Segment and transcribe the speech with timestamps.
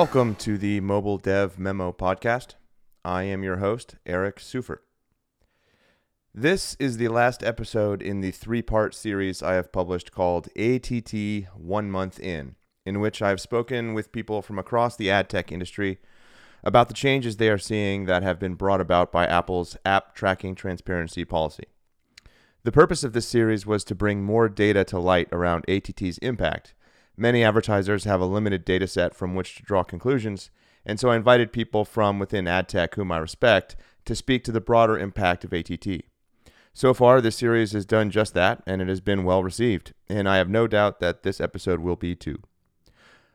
[0.00, 2.54] Welcome to the Mobile Dev Memo Podcast.
[3.04, 4.78] I am your host, Eric Seufert.
[6.34, 11.12] This is the last episode in the three part series I have published called ATT
[11.54, 15.52] One Month In, in which I have spoken with people from across the ad tech
[15.52, 15.98] industry
[16.64, 20.54] about the changes they are seeing that have been brought about by Apple's app tracking
[20.54, 21.66] transparency policy.
[22.62, 26.72] The purpose of this series was to bring more data to light around ATT's impact
[27.20, 30.50] Many advertisers have a limited data set from which to draw conclusions,
[30.86, 34.52] and so I invited people from within ad tech whom I respect to speak to
[34.52, 36.04] the broader impact of ATT.
[36.72, 40.26] So far, this series has done just that, and it has been well received, and
[40.26, 42.38] I have no doubt that this episode will be too.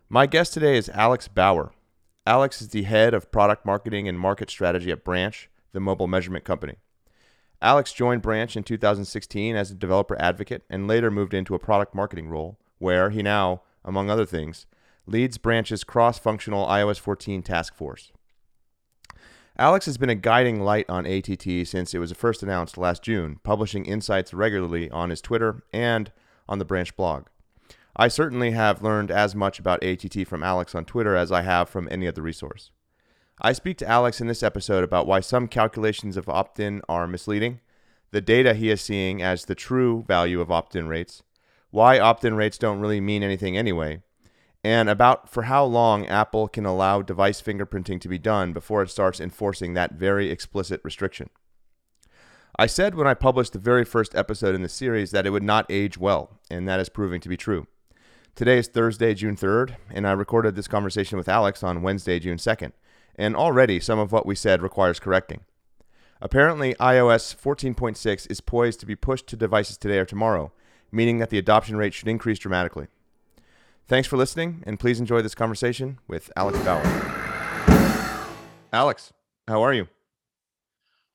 [0.09, 1.71] My guest today is Alex Bauer.
[2.25, 6.43] Alex is the head of product marketing and market strategy at Branch, the mobile measurement
[6.43, 6.77] company.
[7.61, 11.93] Alex joined Branch in 2016 as a developer advocate and later moved into a product
[11.93, 14.65] marketing role, where he now among other things,
[15.05, 18.11] leads Branch's cross functional iOS 14 task force.
[19.57, 23.39] Alex has been a guiding light on ATT since it was first announced last June,
[23.43, 26.11] publishing insights regularly on his Twitter and
[26.49, 27.27] on the Branch blog.
[27.95, 31.69] I certainly have learned as much about ATT from Alex on Twitter as I have
[31.69, 32.71] from any other resource.
[33.41, 37.07] I speak to Alex in this episode about why some calculations of opt in are
[37.07, 37.61] misleading,
[38.11, 41.23] the data he is seeing as the true value of opt in rates,
[41.75, 44.01] why opt in rates don't really mean anything anyway,
[44.63, 48.89] and about for how long Apple can allow device fingerprinting to be done before it
[48.89, 51.29] starts enforcing that very explicit restriction.
[52.57, 55.43] I said when I published the very first episode in the series that it would
[55.43, 57.67] not age well, and that is proving to be true.
[58.35, 62.37] Today is Thursday, June 3rd, and I recorded this conversation with Alex on Wednesday, June
[62.37, 62.71] 2nd,
[63.17, 65.41] and already some of what we said requires correcting.
[66.21, 70.53] Apparently, iOS 14.6 is poised to be pushed to devices today or tomorrow,
[70.91, 72.87] meaning that the adoption rate should increase dramatically.
[73.87, 76.83] Thanks for listening, and please enjoy this conversation with Alex Bauer.
[78.73, 79.13] Alex,
[79.47, 79.87] how are you?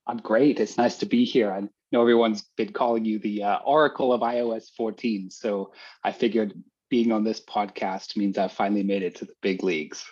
[0.06, 0.61] I'm great.
[0.61, 1.53] It's nice to be here.
[1.53, 5.73] I know everyone's been calling you the uh, Oracle of iOS 14, so
[6.05, 6.55] I figured
[6.89, 10.05] being on this podcast means I've finally made it to the big leagues.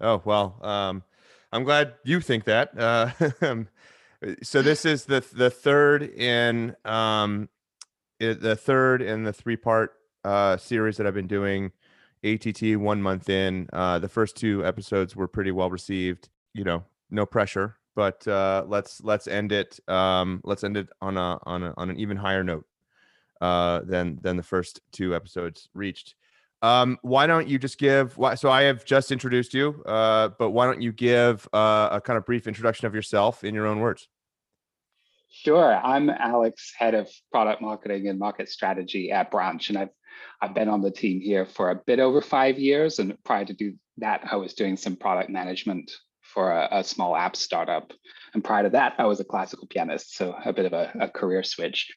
[0.00, 1.02] Oh well, um,
[1.52, 2.76] I'm glad you think that.
[2.78, 3.10] Uh,
[4.42, 7.48] so this is the the third in um,
[8.20, 9.94] the third in the three part
[10.24, 11.72] uh, series that I've been doing.
[12.22, 13.68] ATT one month in.
[13.72, 16.28] Uh, the first two episodes were pretty well received.
[16.52, 19.80] You know, no pressure, but uh, let's let's end it.
[19.88, 22.66] Um, let's end it on a on a on an even higher note
[23.40, 26.14] uh, than than the first two episodes reached.
[26.62, 28.18] Um, why don't you just give?
[28.36, 32.18] So I have just introduced you, uh, but why don't you give uh, a kind
[32.18, 34.08] of brief introduction of yourself in your own words?
[35.30, 35.74] Sure.
[35.76, 39.90] I'm Alex, head of product marketing and market strategy at Branch, and I've
[40.42, 42.98] I've been on the team here for a bit over five years.
[42.98, 45.90] And prior to do that, I was doing some product management
[46.22, 47.92] for a, a small app startup.
[48.34, 51.08] And prior to that, I was a classical pianist, so a bit of a, a
[51.08, 51.88] career switch.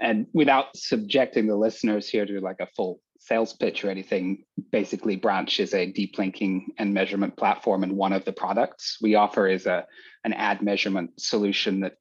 [0.00, 5.16] And without subjecting the listeners here to like a full sales pitch or anything, basically
[5.16, 9.46] Branch is a deep linking and measurement platform, and one of the products we offer
[9.46, 9.86] is a
[10.24, 11.94] an ad measurement solution that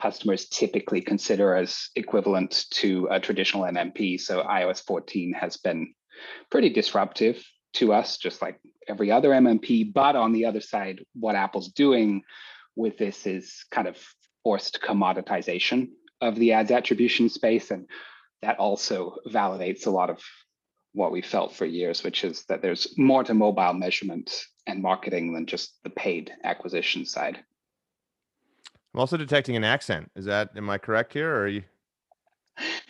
[0.00, 4.20] customers typically consider as equivalent to a traditional MMP.
[4.20, 5.94] So iOS 14 has been
[6.50, 9.92] pretty disruptive to us, just like every other MMP.
[9.92, 12.22] But on the other side, what Apple's doing
[12.76, 13.98] with this is kind of
[14.44, 15.88] forced commoditization
[16.20, 17.70] of the ads attribution space.
[17.70, 17.86] And
[18.42, 20.20] that also validates a lot of
[20.98, 25.32] what we felt for years, which is that there's more to mobile measurement and marketing
[25.32, 27.38] than just the paid acquisition side.
[28.92, 30.10] I'm also detecting an accent.
[30.16, 31.62] Is that am I correct here, or are you?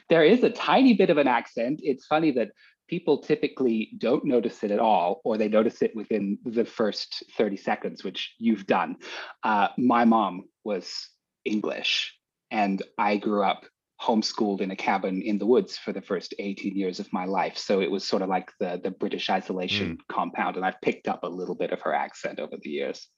[0.09, 1.81] There is a tiny bit of an accent.
[1.83, 2.53] It's funny that
[2.89, 7.59] people typically don't notice it at all, or they notice it within the first 30
[7.59, 8.97] seconds, which you've done.
[9.45, 11.11] Uh, my mom was
[11.45, 12.17] English,
[12.51, 13.67] and I grew up
[14.01, 17.59] homeschooled in a cabin in the woods for the first 18 years of my life.
[17.59, 20.15] So it was sort of like the, the British isolation mm.
[20.15, 20.57] compound.
[20.57, 23.09] And I've picked up a little bit of her accent over the years.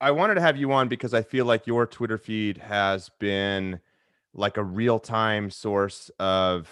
[0.00, 3.80] I wanted to have you on because I feel like your Twitter feed has been
[4.34, 6.68] like a real time source of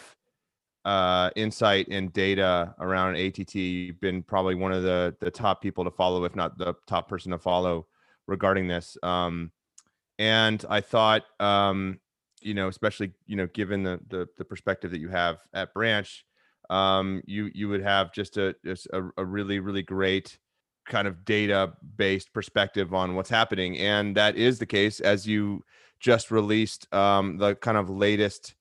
[0.85, 3.55] uh, insight and data around ATT.
[3.55, 7.09] You've been probably one of the the top people to follow, if not the top
[7.09, 7.87] person to follow
[8.27, 8.99] regarding this.
[9.03, 9.51] Um,
[10.19, 11.99] and I thought, um,
[12.45, 16.25] you know, especially you know, given the the, the perspective that you have at Branch,
[16.71, 20.39] um, you you would have just a just a, a really really great
[20.87, 25.65] kind of data based perspective on what's happening and that is the case as you
[25.99, 28.55] just released um, the kind of latest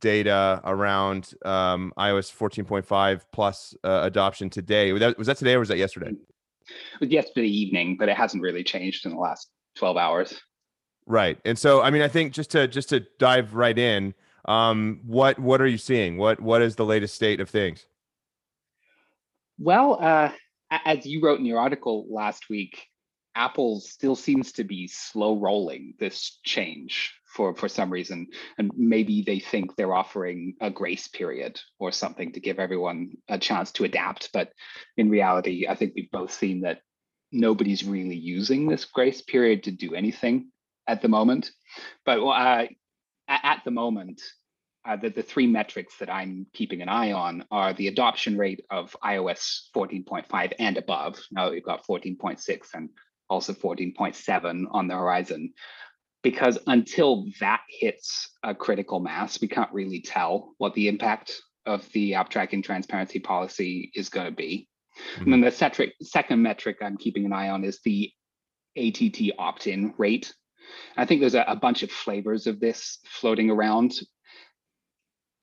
[0.00, 5.60] data around um, ios 14.5 plus uh, adoption today was that, was that today or
[5.60, 6.10] was that yesterday
[7.00, 10.40] was yesterday evening, but it hasn't really changed in the last 12 hours.
[11.06, 11.38] Right.
[11.44, 14.14] And so I mean I think just to just to dive right in,
[14.46, 16.16] um, what what are you seeing?
[16.16, 17.86] What what is the latest state of things?
[19.58, 20.32] Well, uh,
[20.70, 22.86] as you wrote in your article last week,
[23.34, 28.28] Apple still seems to be slow rolling this change for for some reason,
[28.58, 33.38] and maybe they think they're offering a grace period or something to give everyone a
[33.38, 34.30] chance to adapt.
[34.32, 34.52] But
[34.96, 36.80] in reality, I think we've both seen that
[37.30, 40.51] nobody's really using this grace period to do anything
[40.86, 41.50] at the moment.
[42.04, 42.66] But uh,
[43.28, 44.20] at the moment,
[44.84, 48.64] uh, the, the three metrics that I'm keeping an eye on are the adoption rate
[48.70, 51.20] of iOS 14.5 and above.
[51.30, 52.90] Now we've got 14.6 and
[53.30, 55.52] also 14.7 on the horizon.
[56.22, 61.88] Because until that hits a critical mass, we can't really tell what the impact of
[61.92, 64.68] the app tracking transparency policy is going to be.
[65.16, 65.22] Mm-hmm.
[65.22, 68.10] And then the second metric I'm keeping an eye on is the
[68.76, 70.32] ATT opt in rate.
[70.96, 74.00] I think there's a, a bunch of flavors of this floating around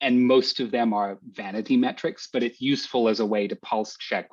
[0.02, 3.98] and most of them are vanity metrics, but it's useful as a way to pulse
[3.98, 4.30] check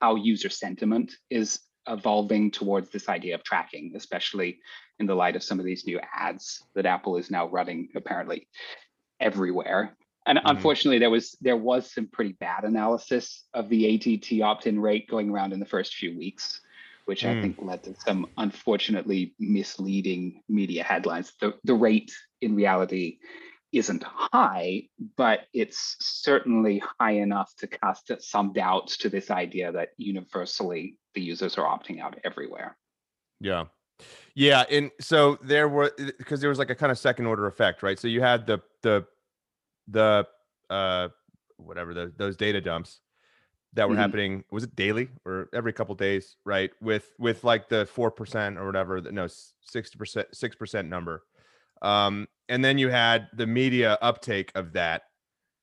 [0.00, 4.58] how user sentiment is evolving towards this idea of tracking, especially
[4.98, 8.48] in the light of some of these new ads that Apple is now running apparently
[9.20, 9.96] everywhere.
[10.26, 10.48] And mm-hmm.
[10.48, 15.30] unfortunately, there was there was some pretty bad analysis of the ATT opt-in rate going
[15.30, 16.60] around in the first few weeks,
[17.06, 17.38] which mm.
[17.38, 21.32] I think led to some unfortunately misleading media headlines.
[21.40, 23.18] The the rate in reality
[23.72, 29.90] isn't high, but it's certainly high enough to cast some doubts to this idea that
[29.96, 32.76] universally the users are opting out everywhere.
[33.40, 33.64] Yeah.
[34.34, 37.82] Yeah, and so there were because there was like a kind of second order effect,
[37.82, 37.98] right?
[37.98, 39.06] So you had the the
[39.88, 40.26] the
[40.68, 41.08] uh
[41.56, 43.00] whatever the, those data dumps
[43.76, 44.00] that were mm-hmm.
[44.00, 48.66] happening was it daily or every couple days right with with like the 4% or
[48.66, 51.22] whatever that no 60% 6% number
[51.82, 55.02] um and then you had the media uptake of that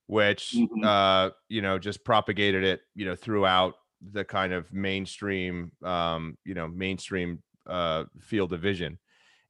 [0.07, 0.83] which mm-hmm.
[0.83, 3.75] uh you know just propagated it you know throughout
[4.11, 8.99] the kind of mainstream um you know mainstream uh field of vision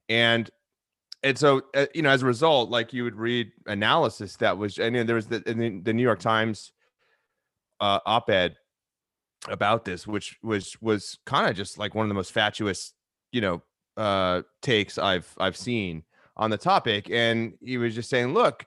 [0.08, 0.50] and
[1.22, 4.78] and so uh, you know as a result like you would read analysis that was
[4.78, 6.72] and then there was the, the, the new york times
[7.80, 8.56] uh op-ed
[9.48, 12.92] about this which was was kind of just like one of the most fatuous
[13.32, 13.62] you know
[13.96, 16.02] uh takes i've i've seen
[16.36, 18.66] on the topic, and he was just saying, look.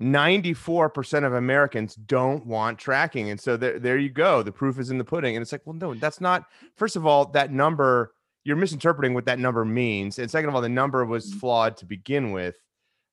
[0.00, 3.30] 94% of Americans don't want tracking.
[3.30, 4.44] And so there, there you go.
[4.44, 5.34] The proof is in the pudding.
[5.34, 6.44] And it's like, well, no, that's not,
[6.76, 8.12] first of all, that number,
[8.44, 10.20] you're misinterpreting what that number means.
[10.20, 11.40] And second of all, the number was mm-hmm.
[11.40, 12.54] flawed to begin with.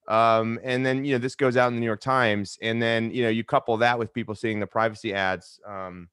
[0.07, 2.57] Um, and then, you know, this goes out in the New York Times.
[2.62, 5.60] And then, you know, you couple that with people seeing the privacy ads.
[5.68, 6.10] Um,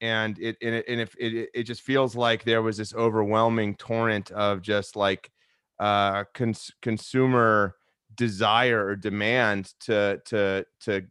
[0.00, 3.76] and it, and, it, and if it, it just feels like there was this overwhelming
[3.76, 5.30] torrent of just like,
[5.78, 7.76] uh, cons- consumer
[8.16, 11.02] desire or demand to to to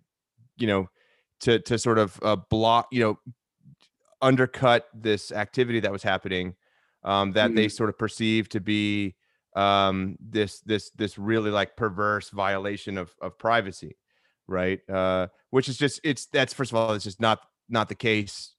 [0.58, 0.90] you know
[1.40, 3.20] to to sort of uh, block you know
[4.22, 6.56] undercut this activity that was happening
[7.04, 7.56] um, that mm-hmm.
[7.56, 9.16] they sort of perceived to be
[9.56, 13.98] um, this this this really like perverse violation of of privacy,
[14.48, 14.80] right?
[14.90, 18.54] Uh, which is just it's that's first of all it's just not not the case.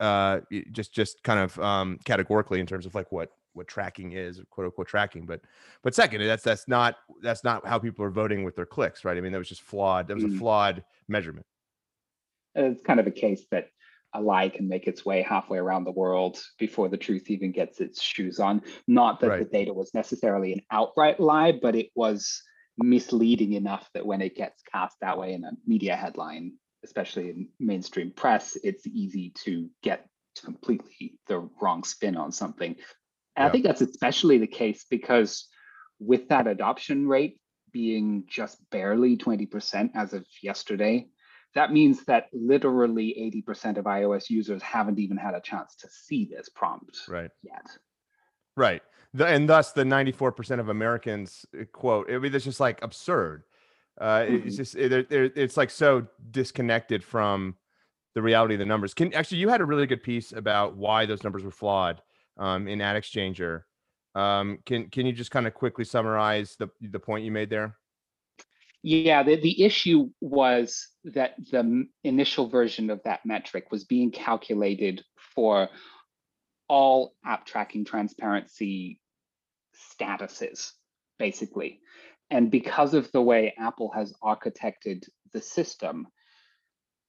[0.00, 0.40] Uh,
[0.72, 4.66] just just kind of um, categorically in terms of like what what tracking is, quote
[4.66, 5.26] unquote tracking.
[5.26, 5.40] But
[5.82, 9.16] but second, that's that's not that's not how people are voting with their clicks, right?
[9.16, 10.08] I mean, that was just flawed.
[10.08, 11.46] That was a flawed measurement.
[12.54, 13.68] It's kind of a case that
[14.14, 17.80] a lie can make its way halfway around the world before the truth even gets
[17.80, 18.62] its shoes on.
[18.86, 19.38] Not that right.
[19.38, 22.42] the data was necessarily an outright lie, but it was
[22.78, 26.52] misleading enough that when it gets cast that way in a media headline,
[26.84, 30.06] especially in mainstream press, it's easy to get
[30.44, 32.74] completely the wrong spin on something
[33.36, 33.48] and yeah.
[33.48, 35.48] I think that's especially the case because
[35.98, 37.38] with that adoption rate
[37.72, 41.08] being just barely 20% as of yesterday,
[41.54, 46.24] that means that literally 80% of iOS users haven't even had a chance to see
[46.24, 47.30] this prompt right.
[47.42, 47.66] yet.
[48.56, 48.82] Right.
[49.14, 53.44] The, and thus the 94% of Americans uh, quote, I mean, it's just like absurd.
[54.00, 54.46] Uh, mm-hmm.
[54.46, 57.56] It's just, it, it, it's like so disconnected from
[58.14, 58.94] the reality of the numbers.
[58.94, 62.00] Can actually, you had a really good piece about why those numbers were flawed
[62.38, 63.62] um, in AdExchanger.
[64.14, 67.76] Um, can can you just kind of quickly summarize the the point you made there?
[68.82, 75.04] Yeah, the, the issue was that the initial version of that metric was being calculated
[75.34, 75.68] for
[76.68, 78.98] all app tracking transparency
[80.00, 80.70] statuses,
[81.18, 81.80] basically.
[82.30, 86.08] And because of the way Apple has architected the system,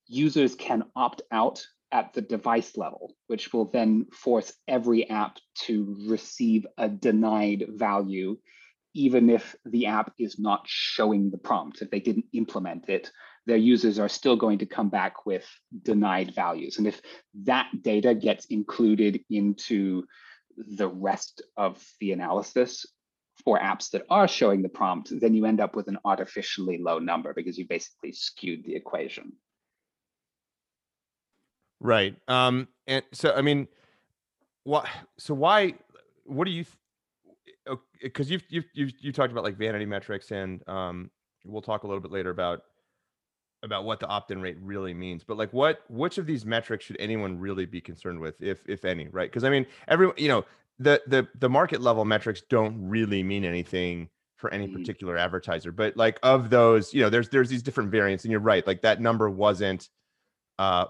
[0.08, 5.96] users can opt out at the device level, which will then force every app to
[6.08, 8.38] receive a denied value,
[8.94, 11.82] even if the app is not showing the prompt.
[11.82, 13.12] If they didn't implement it,
[13.46, 15.46] their users are still going to come back with
[15.82, 16.78] denied values.
[16.78, 17.02] And if
[17.44, 20.04] that data gets included into
[20.58, 22.86] the rest of the analysis
[23.44, 27.00] for apps that are showing the prompt, then you end up with an artificially low
[27.00, 29.34] number because you basically skewed the equation.
[31.80, 32.16] Right.
[32.28, 33.68] Um, and so, I mean,
[34.64, 35.74] what, so why,
[36.26, 36.64] what do you,
[38.02, 41.10] because you've, you've, you've, you talked about like vanity metrics and, um,
[41.46, 42.62] we'll talk a little bit later about,
[43.64, 46.98] about what the opt-in rate really means, but like what, which of these metrics should
[47.00, 49.30] anyone really be concerned with, if, if any, right?
[49.30, 50.46] Because I mean, everyone, you know,
[50.80, 54.74] the, the, the market level metrics don't really mean anything for any mm.
[54.74, 58.42] particular advertiser, but like of those, you know, there's, there's these different variants and you're
[58.42, 58.66] right.
[58.68, 59.90] Like that number wasn't,
[60.60, 60.86] uh,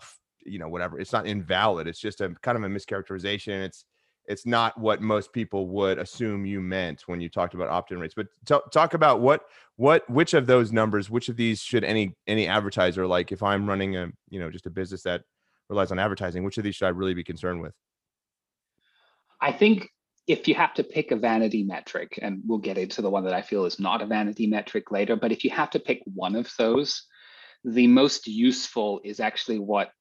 [0.45, 3.85] you know whatever it's not invalid it's just a kind of a mischaracterization it's
[4.27, 8.13] it's not what most people would assume you meant when you talked about opt-in rates
[8.15, 12.15] but t- talk about what what which of those numbers which of these should any
[12.27, 15.23] any advertiser like if i'm running a you know just a business that
[15.69, 17.73] relies on advertising which of these should i really be concerned with?
[19.41, 19.89] I think
[20.25, 23.33] if you have to pick a vanity metric and we'll get into the one that
[23.33, 26.35] i feel is not a vanity metric later but if you have to pick one
[26.35, 27.03] of those
[27.65, 29.91] the most useful is actually what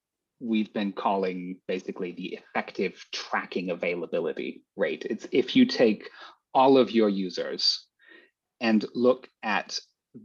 [0.43, 5.07] we've been calling basically the effective tracking availability rate.
[5.09, 6.11] It's if you take
[6.53, 7.87] all of your users
[8.61, 9.79] and look at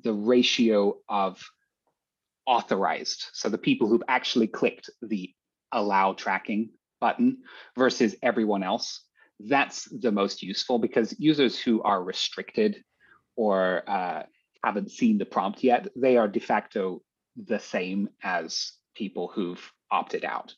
[0.03, 1.41] the ratio of
[2.45, 5.33] authorized, so the people who've actually clicked the
[5.71, 7.37] allow tracking button
[7.77, 9.03] versus everyone else,
[9.39, 12.83] that's the most useful because users who are restricted
[13.35, 14.23] or uh,
[14.63, 17.03] haven't seen the prompt yet, they are de facto
[17.45, 20.53] the same as people who've opted out.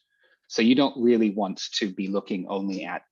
[0.47, 3.03] So you don't really want to be looking only at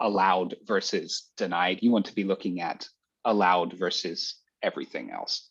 [0.00, 1.80] allowed versus denied.
[1.82, 2.88] You want to be looking at
[3.24, 5.48] allowed versus everything else.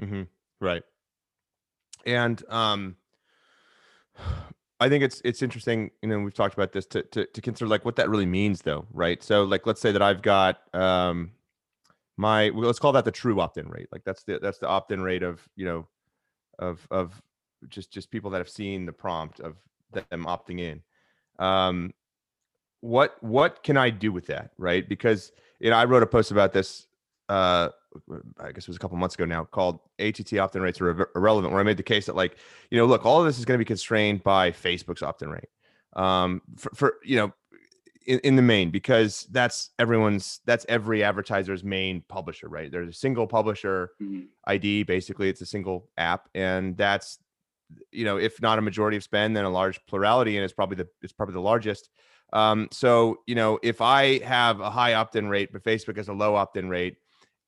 [0.00, 0.22] Mm-hmm.
[0.60, 0.82] Right.
[2.06, 2.96] And um,
[4.80, 5.90] I think it's it's interesting.
[6.02, 8.62] You know, we've talked about this to, to to consider like what that really means,
[8.62, 9.22] though, right?
[9.22, 11.32] So, like, let's say that I've got um,
[12.16, 13.88] my let's call that the true opt-in rate.
[13.90, 15.88] Like that's the that's the opt-in rate of you know
[16.58, 17.20] of of
[17.68, 19.56] just just people that have seen the prompt of
[19.92, 20.82] them opting in.
[21.44, 21.92] Um
[22.80, 24.88] what what can i do with that right?
[24.88, 26.86] Because you know i wrote a post about this
[27.28, 27.68] uh
[28.40, 31.52] i guess it was a couple months ago now called att opt-in rates are irrelevant
[31.52, 32.36] where i made the case that like
[32.70, 35.48] you know look all of this is going to be constrained by facebook's opt-in rate.
[35.94, 37.32] Um for, for you know
[38.06, 42.72] in, in the main because that's everyone's that's every advertiser's main publisher right?
[42.72, 44.22] There's a single publisher mm-hmm.
[44.46, 47.18] id basically it's a single app and that's
[47.92, 50.76] you know, if not a majority of spend, then a large plurality, and it's probably
[50.76, 51.90] the it's probably the largest.
[52.32, 56.12] Um, so you know, if I have a high opt-in rate, but Facebook has a
[56.12, 56.96] low opt-in rate,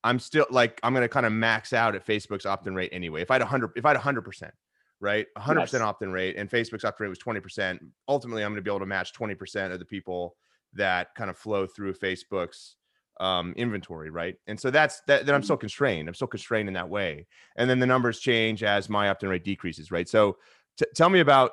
[0.05, 3.23] I'm still like I'm going to kind of max out at Facebook's opt-in rate anyway.
[3.23, 4.55] If I had 100, if I had a 100 percent,
[5.01, 8.51] right, a 100 percent opt-in rate, and Facebook's opt-in rate was 20 percent, ultimately I'm
[8.53, 10.37] going to be able to match 20 percent of the people
[10.75, 12.77] that kind of flow through Facebook's
[13.21, 14.35] um, inventory, right?
[14.49, 15.27] And so that's that.
[15.27, 15.61] Then I'm still mm-hmm.
[15.61, 16.09] constrained.
[16.09, 17.27] I'm still constrained in that way.
[17.57, 20.09] And then the numbers change as my opt-in rate decreases, right?
[20.09, 20.39] So
[20.79, 21.53] t- tell me about,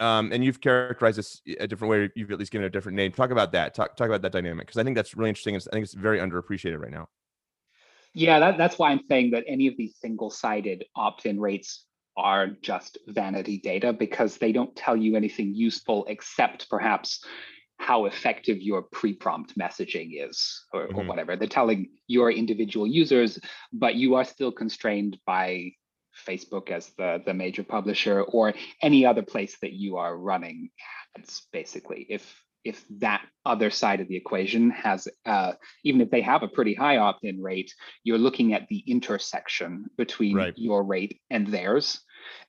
[0.00, 2.10] um, and you've characterized this a different way.
[2.16, 3.12] You've at least given it a different name.
[3.12, 3.74] Talk about that.
[3.74, 5.54] Talk talk about that dynamic because I think that's really interesting.
[5.54, 7.08] I think it's very underappreciated right now.
[8.14, 12.98] Yeah, that, that's why I'm saying that any of these single-sided opt-in rates are just
[13.08, 17.24] vanity data because they don't tell you anything useful except perhaps
[17.82, 21.00] how effective your pre-prompt messaging is or, mm-hmm.
[21.00, 23.38] or, whatever they're telling your individual users
[23.72, 25.70] but you are still constrained by
[26.26, 30.70] facebook as the, the major publisher or any other place that you are running
[31.18, 36.20] ads basically if if that other side of the equation has uh, even if they
[36.20, 37.74] have a pretty high opt-in rate
[38.04, 40.54] you're looking at the intersection between right.
[40.56, 42.00] your rate and theirs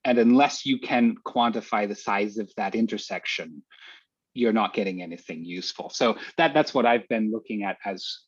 [0.05, 3.63] and unless you can quantify the size of that intersection
[4.33, 5.89] you're not getting anything useful.
[5.89, 8.19] So that that's what I've been looking at as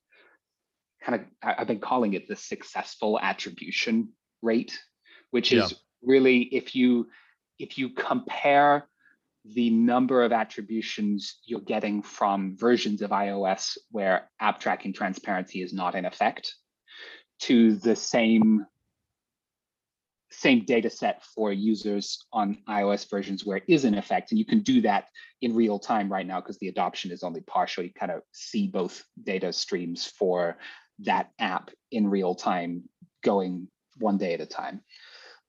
[1.04, 4.10] kind of I've been calling it the successful attribution
[4.42, 4.80] rate,
[5.32, 5.78] which is yeah.
[6.02, 7.08] really if you
[7.60, 8.88] if you compare
[9.54, 15.72] the number of attributions you're getting from versions of iOS where app tracking transparency is
[15.72, 16.56] not in effect
[17.40, 18.66] to the same
[20.32, 24.32] same data set for users on iOS versions where it is in effect.
[24.32, 25.05] And you can do that
[25.41, 27.84] in real time right now because the adoption is only partial.
[27.84, 30.58] You kind of see both data streams for
[31.00, 32.84] that app in real time
[33.24, 33.67] going
[34.00, 34.82] one day at a time.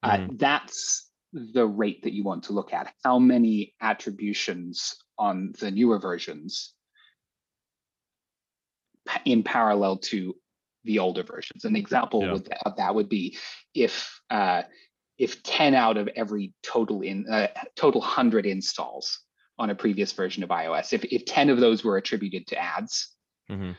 [0.03, 0.31] Uh, mm-hmm.
[0.31, 2.93] Uh, that's the rate that you want to look at.
[3.03, 6.73] How many attributions on the newer versions
[9.25, 10.35] in parallel to
[10.87, 11.65] the older versions.
[11.65, 12.57] An example yeah.
[12.65, 13.37] of that would be
[13.75, 14.63] if uh,
[15.19, 19.21] if 10 out of every total in uh, total 100 installs
[19.59, 23.15] on a previous version of iOS, if, if 10 of those were attributed to ads,
[23.51, 23.73] mm-hmm.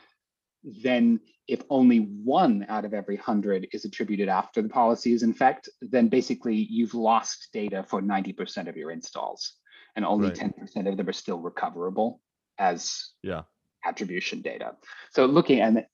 [0.82, 5.30] then if only one out of every 100 is attributed after the policy is in
[5.30, 9.54] effect, then basically you've lost data for 90% of your installs
[9.96, 10.52] and only right.
[10.76, 12.20] 10% of them are still recoverable
[12.58, 13.42] as yeah.
[13.86, 14.72] attribution data.
[15.12, 15.88] So looking at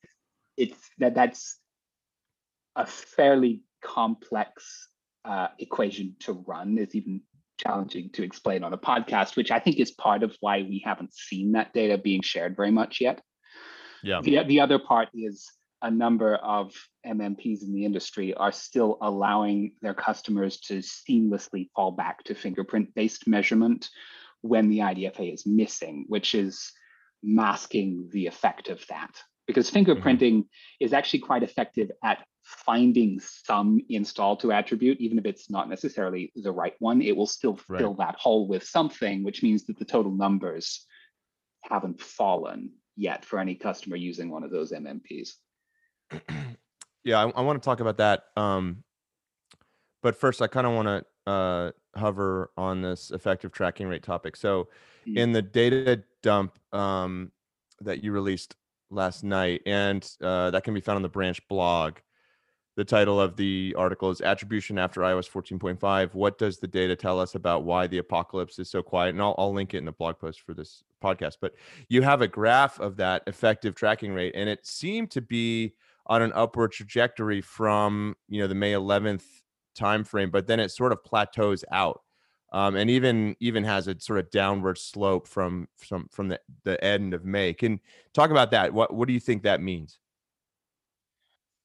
[0.57, 1.59] it's that that's
[2.75, 4.89] a fairly complex
[5.23, 6.77] uh, equation to run.
[6.77, 7.21] It's even
[7.57, 11.13] challenging to explain on a podcast, which I think is part of why we haven't
[11.13, 13.21] seen that data being shared very much yet.
[14.03, 14.21] Yeah.
[14.21, 15.49] The, the other part is
[15.81, 16.73] a number of
[17.05, 22.93] MMPs in the industry are still allowing their customers to seamlessly fall back to fingerprint
[22.93, 23.89] based measurement
[24.41, 26.71] when the IDFA is missing, which is
[27.23, 29.11] masking the effect of that
[29.47, 29.91] because mm-hmm.
[29.91, 30.85] fingerprinting mm-hmm.
[30.85, 36.31] is actually quite effective at finding some install to attribute, even if it's not necessarily
[36.35, 37.79] the right one, it will still right.
[37.79, 40.85] fill that hole with something, which means that the total numbers
[41.63, 45.29] haven't fallen yet for any customer using one of those MMPs.
[47.03, 48.25] yeah, I, I want to talk about that.
[48.37, 48.83] Um,
[50.03, 54.35] but first, I kind of want to uh, hover on this effective tracking rate topic.
[54.35, 54.67] So,
[55.07, 55.17] mm-hmm.
[55.17, 57.31] in the data dump um,
[57.81, 58.55] that you released
[58.89, 61.97] last night, and uh, that can be found on the branch blog.
[62.75, 66.13] The title of the article is Attribution After iOS 14.5.
[66.13, 69.09] What does the data tell us about why the apocalypse is so quiet?
[69.09, 71.37] And I'll, I'll link it in the blog post for this podcast.
[71.39, 71.53] But
[71.87, 75.73] you have a graph of that effective tracking rate, and it seemed to be
[76.07, 79.23] on an upward trajectory from you know the May 11th
[79.77, 82.01] timeframe, but then it sort of plateaus out
[82.55, 86.81] um, and even even has a sort of downward slope from from from the, the
[86.81, 87.53] end of May.
[87.53, 87.81] Can
[88.13, 88.73] talk about that.
[88.73, 89.99] What what do you think that means?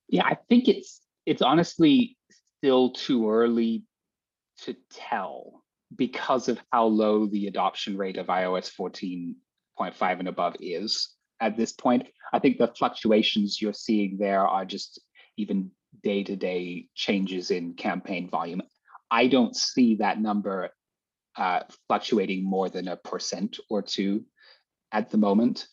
[0.09, 2.19] Yeah, I think it's it's honestly
[2.59, 3.85] still too early
[4.65, 5.63] to tell
[5.95, 11.73] because of how low the adoption rate of iOS 14.5 and above is at this
[11.73, 12.09] point.
[12.33, 15.01] I think the fluctuations you're seeing there are just
[15.37, 15.71] even
[16.03, 18.63] day-to-day changes in campaign volume.
[19.09, 20.71] I don't see that number
[21.37, 24.25] uh, fluctuating more than a percent or two
[24.93, 25.67] at the moment.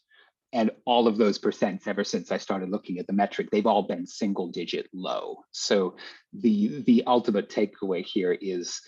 [0.54, 3.84] And all of those percents, ever since I started looking at the metric, they've all
[3.84, 5.40] been single digit low.
[5.52, 5.98] So
[6.34, 8.80] the the ultimate takeaway here is,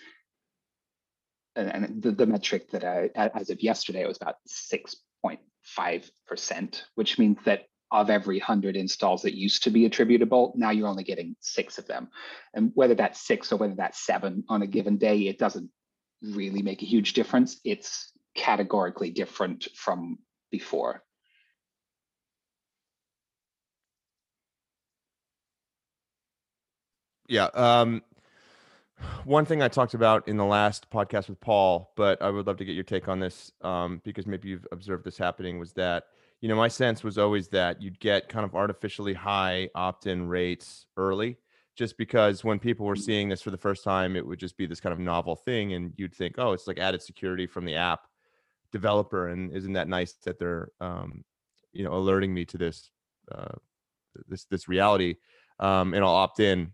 [1.58, 7.66] and the, the metric that I, as of yesterday, was about 6.5%, which means that
[7.92, 11.88] of every 100 installs that used to be attributable, now you're only getting six of
[11.88, 12.08] them.
[12.54, 15.70] And whether that's six or whether that's seven on a given day, it doesn't
[16.22, 17.60] really make a huge difference.
[17.64, 20.20] It's categorically different from
[20.52, 21.04] before.
[27.28, 27.46] Yeah.
[27.54, 28.02] Um,
[29.24, 32.58] one thing I talked about in the last podcast with Paul, but I would love
[32.58, 36.06] to get your take on this um, because maybe you've observed this happening was that,
[36.42, 40.28] you know, my sense was always that you'd get kind of artificially high opt in
[40.28, 41.38] rates early
[41.80, 44.66] just because when people were seeing this for the first time, it would just be
[44.66, 47.74] this kind of novel thing, and you'd think, oh, it's like added security from the
[47.74, 48.02] app
[48.74, 51.24] developer, and isn't that nice that they're, um,
[51.72, 52.92] you know, alerting me to this,
[53.32, 53.56] uh,
[54.28, 55.16] this this reality,
[55.62, 56.74] um, and I'll opt in,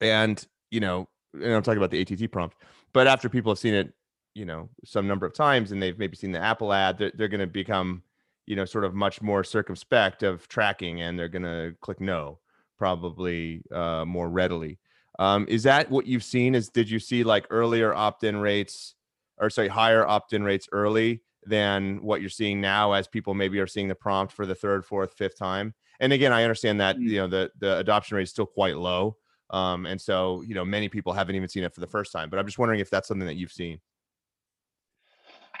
[0.00, 2.58] and you know, and I'm talking about the ATT prompt,
[2.92, 3.92] but after people have seen it,
[4.36, 7.26] you know, some number of times, and they've maybe seen the Apple ad, they're, they're
[7.26, 8.04] going to become,
[8.46, 12.38] you know, sort of much more circumspect of tracking, and they're going to click no
[12.80, 14.78] probably uh, more readily.
[15.18, 16.54] Um, is that what you've seen?
[16.54, 18.94] Is did you see like earlier opt-in rates,
[19.38, 23.66] or sorry, higher opt-in rates early than what you're seeing now, as people maybe are
[23.66, 25.74] seeing the prompt for the third, fourth, fifth time?
[26.00, 27.16] And again, I understand that you mm.
[27.16, 29.18] know the the adoption rate is still quite low,
[29.50, 32.30] um, and so you know many people haven't even seen it for the first time.
[32.30, 33.78] But I'm just wondering if that's something that you've seen.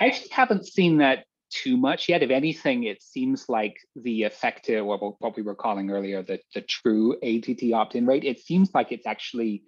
[0.00, 2.22] I actually haven't seen that too much yet.
[2.22, 6.62] If anything, it seems like the effective, or what we were calling earlier, the, the
[6.62, 9.64] true ATT opt-in rate, it seems like it's actually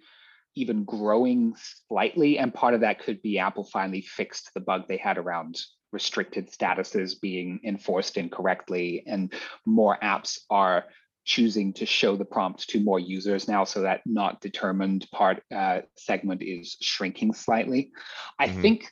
[0.55, 1.55] even growing
[1.87, 2.37] slightly.
[2.37, 5.59] And part of that could be Apple finally fixed the bug they had around
[5.91, 9.03] restricted statuses being enforced incorrectly.
[9.05, 9.33] And
[9.65, 10.85] more apps are
[11.25, 15.81] choosing to show the prompt to more users now so that not determined part uh,
[15.95, 17.91] segment is shrinking slightly.
[18.39, 18.61] I mm-hmm.
[18.61, 18.91] think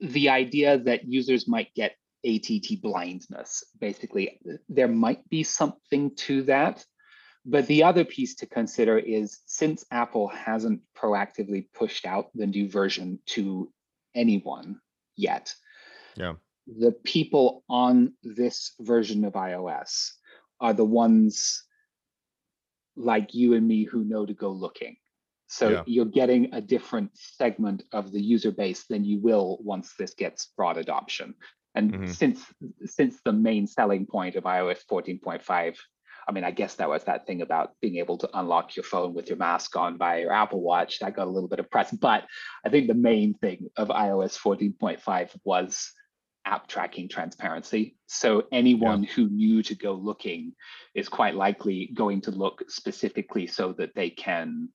[0.00, 3.64] the idea that users might get ATT blindness.
[3.78, 6.84] Basically, there might be something to that,
[7.44, 12.68] But the other piece to consider is since Apple hasn't proactively pushed out the new
[12.68, 13.72] version to
[14.14, 14.80] anyone
[15.16, 15.54] yet,
[16.16, 16.34] yeah.
[16.66, 20.10] the people on this version of iOS
[20.60, 21.64] are the ones
[22.94, 24.96] like you and me who know to go looking.
[25.50, 25.82] So Yeah.
[25.84, 30.46] you're getting a different segment of the user base than you will once this gets
[30.56, 31.34] broad adoption.
[31.74, 32.08] And Mhm.
[32.08, 35.76] since since the main selling point of iOS 14.5,
[36.28, 39.12] I mean, I guess that was that thing about being able to unlock your phone
[39.12, 41.00] with your mask on by your Apple Watch.
[41.00, 42.28] That got a little bit of press, but
[42.64, 45.92] I think the main thing of iOS 14.5 was
[46.44, 47.96] app tracking transparency.
[48.06, 50.54] So anyone who knew to go looking
[50.94, 54.68] is quite likely going to look specifically so that they can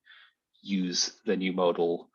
[0.66, 2.10] use the new modal,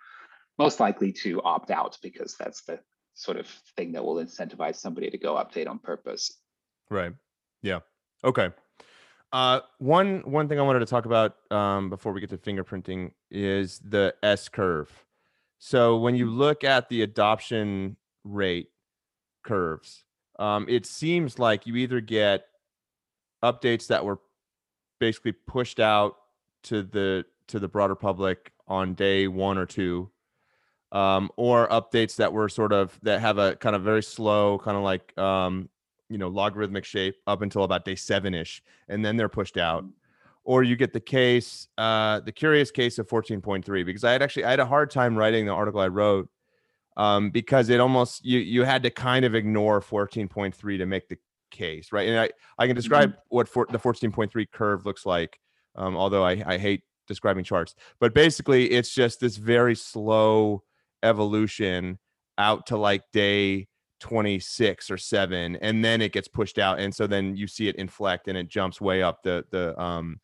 [0.57, 2.79] most likely to opt out because that's the
[3.13, 6.39] sort of thing that will incentivize somebody to go update on purpose.
[6.89, 7.13] Right.
[7.61, 7.79] Yeah.
[8.23, 8.49] Okay.
[9.33, 13.11] Uh, one one thing I wanted to talk about um, before we get to fingerprinting
[13.29, 14.91] is the S curve.
[15.57, 18.69] So when you look at the adoption rate
[19.43, 20.03] curves,
[20.37, 22.45] um, it seems like you either get
[23.43, 24.19] updates that were
[24.99, 26.15] basically pushed out
[26.63, 30.09] to the to the broader public on day one or two,
[30.91, 34.77] um, or updates that were sort of that have a kind of very slow, kind
[34.77, 35.69] of like um,
[36.09, 39.85] you know logarithmic shape up until about day seven ish, and then they're pushed out.
[40.43, 44.45] Or you get the case, uh, the curious case of 14.3, because I had actually
[44.45, 46.29] I had a hard time writing the article I wrote
[46.97, 51.17] um, because it almost you you had to kind of ignore 14.3 to make the
[51.51, 52.07] case, right?
[52.07, 55.39] And I I can describe what for, the 14.3 curve looks like,
[55.75, 60.63] um, although I I hate describing charts, but basically it's just this very slow
[61.03, 61.99] evolution
[62.37, 63.67] out to like day
[63.99, 67.75] 26 or 7 and then it gets pushed out and so then you see it
[67.75, 70.19] inflect and it jumps way up the the um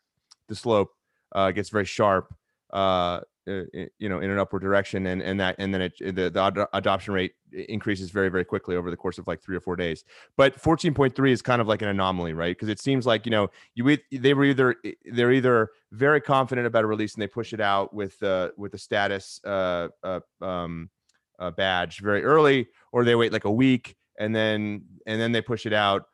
[0.48, 0.90] the slope
[1.32, 2.34] uh gets very sharp
[2.72, 6.30] uh uh, you know in an upward direction and and that and then it the,
[6.30, 9.60] the ad- adoption rate increases very very quickly over the course of like three or
[9.60, 10.04] four days.
[10.36, 12.56] But 14.3 is kind of like an anomaly right?
[12.56, 14.76] Because it seems like you know you they were either
[15.12, 18.72] they're either very confident about a release and they push it out with uh with
[18.72, 20.90] the status uh, uh um
[21.38, 25.40] uh, badge very early or they wait like a week and then and then they
[25.40, 26.06] push it out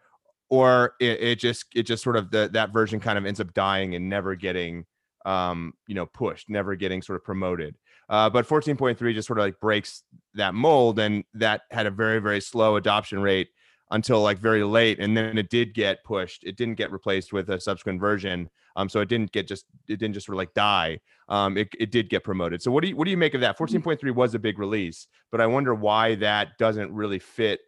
[0.51, 3.53] or it, it just it just sort of the that version kind of ends up
[3.55, 4.85] dying and never getting
[5.25, 7.77] um you know pushed never getting sort of promoted.
[8.09, 10.03] Uh but 14.3 just sort of like breaks
[10.35, 13.49] that mold and that had a very very slow adoption rate
[13.91, 16.45] until like very late and then it did get pushed.
[16.45, 19.99] It didn't get replaced with a subsequent version um so it didn't get just it
[19.99, 21.01] didn't just sort of like die.
[21.29, 22.63] Um it, it did get promoted.
[22.63, 23.59] So what do you what do you make of that?
[23.59, 27.61] 14.3 was a big release but i wonder why that doesn't really fit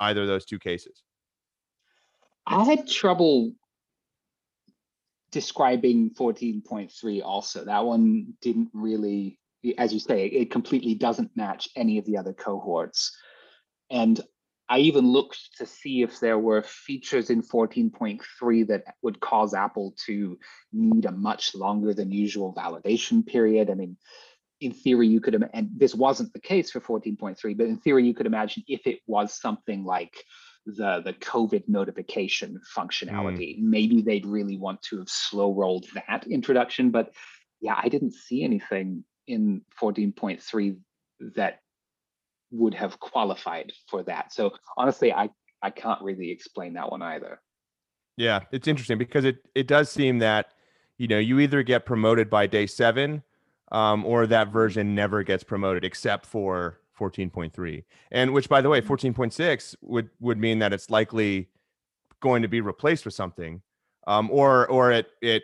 [0.00, 1.02] either of those two cases.
[2.46, 3.52] I had trouble
[5.34, 7.64] describing 14.3 also.
[7.64, 9.40] That one didn't really,
[9.76, 13.14] as you say, it completely doesn't match any of the other cohorts.
[13.90, 14.20] And
[14.68, 19.94] I even looked to see if there were features in 14.3 that would cause Apple
[20.06, 20.38] to
[20.72, 23.70] need a much longer than usual validation period.
[23.70, 23.96] I mean,
[24.60, 28.14] in theory, you could, and this wasn't the case for 14.3, but in theory, you
[28.14, 30.14] could imagine if it was something like
[30.66, 36.90] the, the COVID notification functionality, maybe they'd really want to have slow rolled that introduction.
[36.90, 37.12] But
[37.60, 40.76] yeah, I didn't see anything in 14.3
[41.36, 41.60] that
[42.50, 44.32] would have qualified for that.
[44.32, 45.30] So honestly, I,
[45.62, 47.40] I can't really explain that one either.
[48.16, 50.52] Yeah, it's interesting because it it does seem that
[50.98, 53.24] you know you either get promoted by day seven,
[53.72, 58.80] um, or that version never gets promoted except for 14.3, and which by the way,
[58.80, 61.48] 14.6 would would mean that it's likely
[62.20, 63.62] going to be replaced with something,
[64.06, 65.42] um, or or it it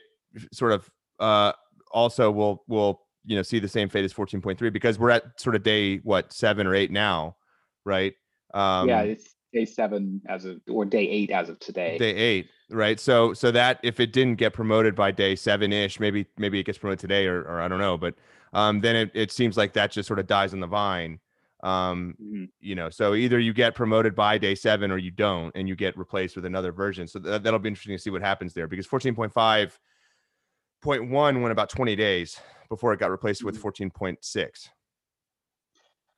[0.53, 1.53] sort of uh,
[1.93, 5.57] also will will you know see the same fate as 14.3 because we're at sort
[5.57, 7.37] of day what seven or eight now,
[7.85, 8.15] right?
[8.55, 11.99] Um, yeah, it's day seven as of, or day eight as of today.
[11.99, 15.99] day eight right so so that if it didn't get promoted by day seven ish
[15.99, 18.15] maybe maybe it gets promoted today or, or i don't know but
[18.53, 21.19] um then it, it seems like that just sort of dies on the vine
[21.63, 22.49] um Mhm.
[22.61, 25.77] you know so either you get promoted by day seven or you don't and you
[25.77, 28.67] get replaced with another version so that, that'll be interesting to see what happens there
[28.67, 34.69] because 14.5.1 went about 20 days before it got replaced with 14.6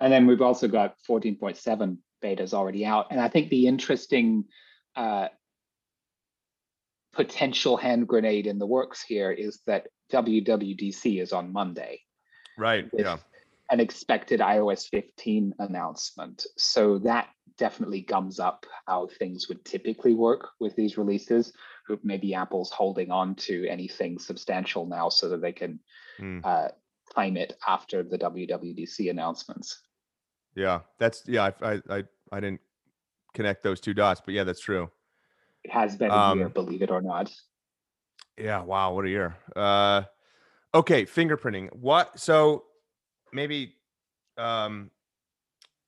[0.00, 3.06] And then we've also got 14.7 betas already out.
[3.10, 4.44] And I think the interesting
[4.96, 5.28] uh,
[7.12, 12.00] potential hand grenade in the works here is that WWDC is on Monday
[12.58, 13.16] right yeah
[13.72, 16.46] an expected iOS 15 announcement.
[16.58, 21.54] So that definitely gums up how things would typically work with these releases.
[22.04, 25.80] maybe Apple's holding on to anything substantial now so that they can
[26.20, 26.44] mm.
[26.44, 26.68] uh,
[27.08, 29.80] claim it after the WWDC announcements.
[30.54, 31.50] Yeah, that's yeah.
[31.62, 32.60] I I I didn't
[33.32, 34.90] connect those two dots, but yeah, that's true.
[35.64, 37.32] It has been a um, year, believe it or not.
[38.36, 38.62] Yeah.
[38.62, 38.92] Wow.
[38.94, 39.36] What a year.
[39.56, 40.02] Uh,
[40.74, 41.06] okay.
[41.06, 41.74] Fingerprinting.
[41.74, 42.20] What?
[42.20, 42.64] So
[43.32, 43.74] maybe
[44.38, 44.90] um,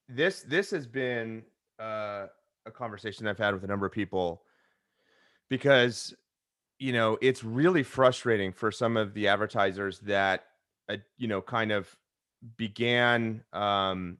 [0.08, 1.42] this this has been
[1.78, 2.26] uh,
[2.66, 4.42] a conversation I've had with a number of people
[5.48, 6.14] because
[6.78, 10.44] you know it's really frustrating for some of the advertisers that
[10.88, 11.94] uh, you know kind of
[12.56, 14.18] began um,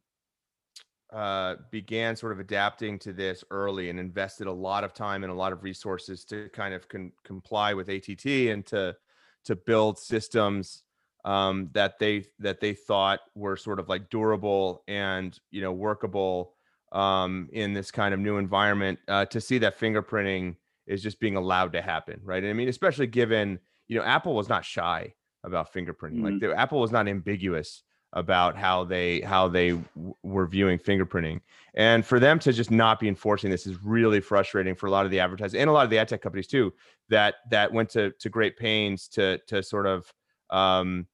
[1.13, 5.31] uh, began sort of adapting to this early and invested a lot of time and
[5.31, 8.97] a lot of resources to kind of con- comply with ATT and to
[9.45, 10.83] to build systems
[11.25, 16.55] um, that they that they thought were sort of like durable and you know workable
[16.93, 18.99] um, in this kind of new environment.
[19.09, 20.57] Uh, to see that fingerprinting
[20.87, 22.43] is just being allowed to happen, right?
[22.43, 23.59] And I mean, especially given
[23.89, 26.25] you know Apple was not shy about fingerprinting, mm-hmm.
[26.25, 27.83] like the, Apple was not ambiguous
[28.15, 31.41] about how they how they w- were viewing fingerprinting
[31.75, 35.05] and for them to just not be enforcing this is really frustrating for a lot
[35.05, 36.73] of the advertisers and a lot of the ad tech companies too
[37.09, 40.13] that that went to to great pains to to sort of
[40.51, 41.09] um,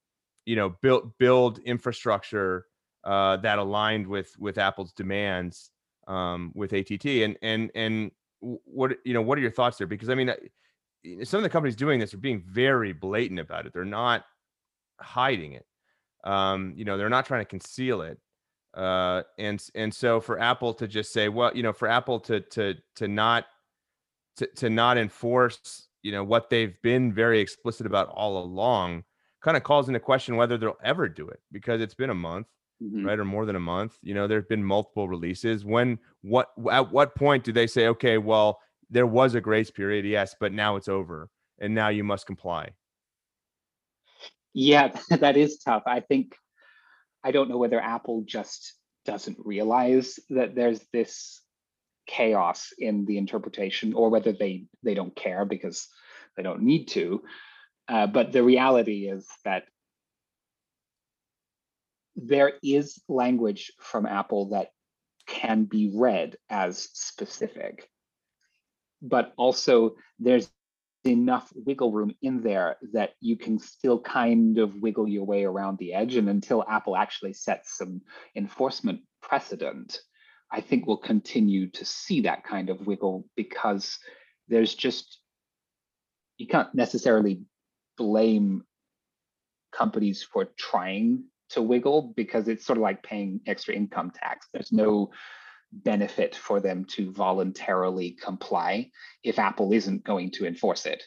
[0.51, 2.65] you know build build infrastructure
[3.05, 5.71] uh, that aligned with with apple's demands
[6.07, 9.87] um, with att and and and what you know what are your thoughts there?
[9.87, 10.29] Because i mean
[11.23, 13.73] some of the companies doing this are being very blatant about it.
[13.73, 14.25] They're not
[14.99, 15.65] hiding it.
[16.23, 18.19] Um, you know, they're not trying to conceal it.
[18.73, 22.41] Uh, and and so for Apple to just say, well, you know, for Apple to
[22.41, 23.45] to to not
[24.37, 29.03] to, to not enforce, you know, what they've been very explicit about all along,
[29.41, 32.47] kind of calls into question whether they'll ever do it because it's been a month,
[32.81, 33.05] mm-hmm.
[33.05, 33.97] right, or more than a month.
[34.01, 35.65] You know, there've been multiple releases.
[35.65, 40.05] When what at what point do they say, okay, well, there was a grace period,
[40.05, 42.69] yes, but now it's over, and now you must comply?
[44.53, 45.83] Yeah, that is tough.
[45.85, 46.35] I think
[47.23, 48.73] I don't know whether Apple just
[49.05, 51.41] doesn't realize that there's this
[52.07, 55.87] chaos in the interpretation or whether they they don't care because
[56.35, 57.21] they don't need to.
[57.91, 59.65] Uh, but the reality is that
[62.15, 64.69] there is language from Apple that
[65.27, 67.89] can be read as specific.
[69.01, 70.49] But also there's
[71.03, 75.77] enough wiggle room in there that you can still kind of wiggle your way around
[75.77, 76.15] the edge.
[76.15, 78.01] And until Apple actually sets some
[78.37, 79.99] enforcement precedent,
[80.49, 83.97] I think we'll continue to see that kind of wiggle because
[84.47, 85.19] there's just,
[86.37, 87.41] you can't necessarily
[88.01, 88.63] blame
[89.71, 94.47] companies for trying to wiggle because it's sort of like paying extra income tax.
[94.51, 95.11] There's no
[95.71, 98.89] benefit for them to voluntarily comply
[99.23, 101.03] if Apple isn't going to enforce it.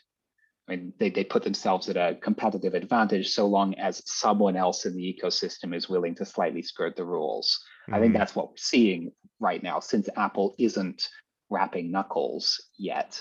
[0.68, 4.86] I mean, they, they put themselves at a competitive advantage so long as someone else
[4.86, 7.58] in the ecosystem is willing to slightly skirt the rules.
[7.82, 7.94] Mm-hmm.
[7.94, 8.20] I think mm-hmm.
[8.20, 11.08] that's what we're seeing right now, since Apple isn't
[11.50, 13.20] rapping knuckles yet.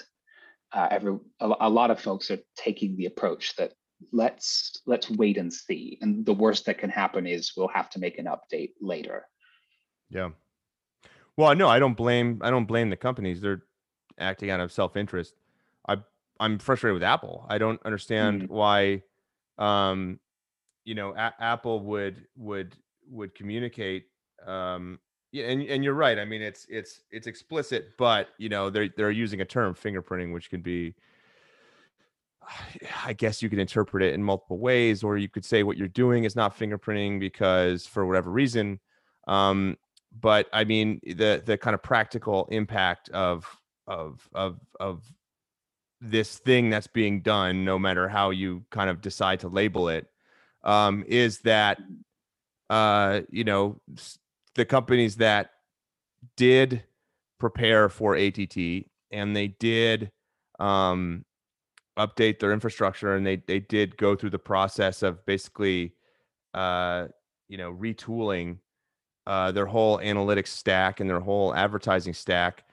[0.74, 3.74] Uh, every a, a lot of folks are taking the approach that
[4.12, 8.00] let's let's wait and see, and the worst that can happen is we'll have to
[8.00, 9.26] make an update later.
[10.10, 10.30] Yeah,
[11.38, 13.42] well, no, I don't blame I don't blame the companies.
[13.42, 13.64] They're
[14.20, 15.34] acting out of self-interest.
[15.88, 15.98] I
[16.40, 17.46] I'm frustrated with Apple.
[17.50, 18.54] I don't understand mm-hmm.
[18.54, 19.02] why
[19.58, 20.20] um
[20.84, 22.76] you know a- Apple would would
[23.10, 24.06] would communicate
[24.46, 25.00] um
[25.34, 26.20] yeah, and, and you're right.
[26.20, 30.32] I mean, it's it's it's explicit, but you know they're they're using a term fingerprinting,
[30.32, 30.94] which can be,
[33.04, 35.88] I guess you could interpret it in multiple ways, or you could say what you're
[35.88, 38.80] doing is not fingerprinting because for whatever reason.
[39.28, 39.76] Um,
[40.22, 43.48] but I mean the the kind of practical impact of
[43.88, 45.02] of of of
[46.00, 50.06] this thing that's being done, no matter how you kind of decide to label it,
[50.64, 51.80] um, is that
[52.70, 53.82] uh, you know
[54.56, 55.52] the companies that
[56.38, 56.84] did
[57.40, 58.58] prepare for ATT
[59.12, 60.12] and they did
[60.60, 61.26] um,
[61.98, 65.94] update their infrastructure and they they did go through the process of basically
[66.54, 67.08] uh,
[67.50, 68.58] you know retooling
[69.28, 72.64] uh, their whole analytics stack and their whole advertising stack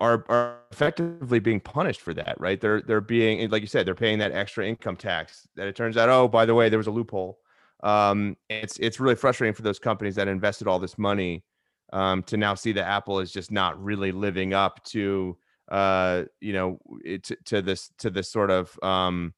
[0.00, 2.60] are are effectively being punished for that, right?
[2.60, 5.46] They're they're being like you said, they're paying that extra income tax.
[5.56, 7.38] That it turns out, oh, by the way, there was a loophole.
[7.84, 11.44] Um, it's it's really frustrating for those companies that invested all this money
[11.92, 15.36] um, to now see that Apple is just not really living up to
[15.70, 19.34] uh, you know it, to, to this to this sort of um,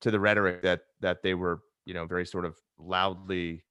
[0.00, 3.64] to the rhetoric that that they were you know very sort of loudly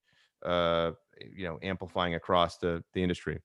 [0.45, 0.91] uh,
[1.35, 3.39] you know amplifying across the the industry.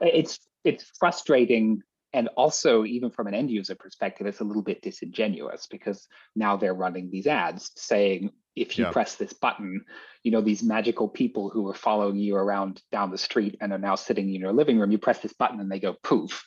[0.00, 1.82] It's it's frustrating
[2.14, 6.56] and also even from an end user perspective it's a little bit disingenuous because now
[6.56, 8.90] they're running these ads saying if you yeah.
[8.90, 9.84] press this button
[10.22, 13.78] you know these magical people who are following you around down the street and are
[13.78, 16.44] now sitting in your living room you press this button and they go poof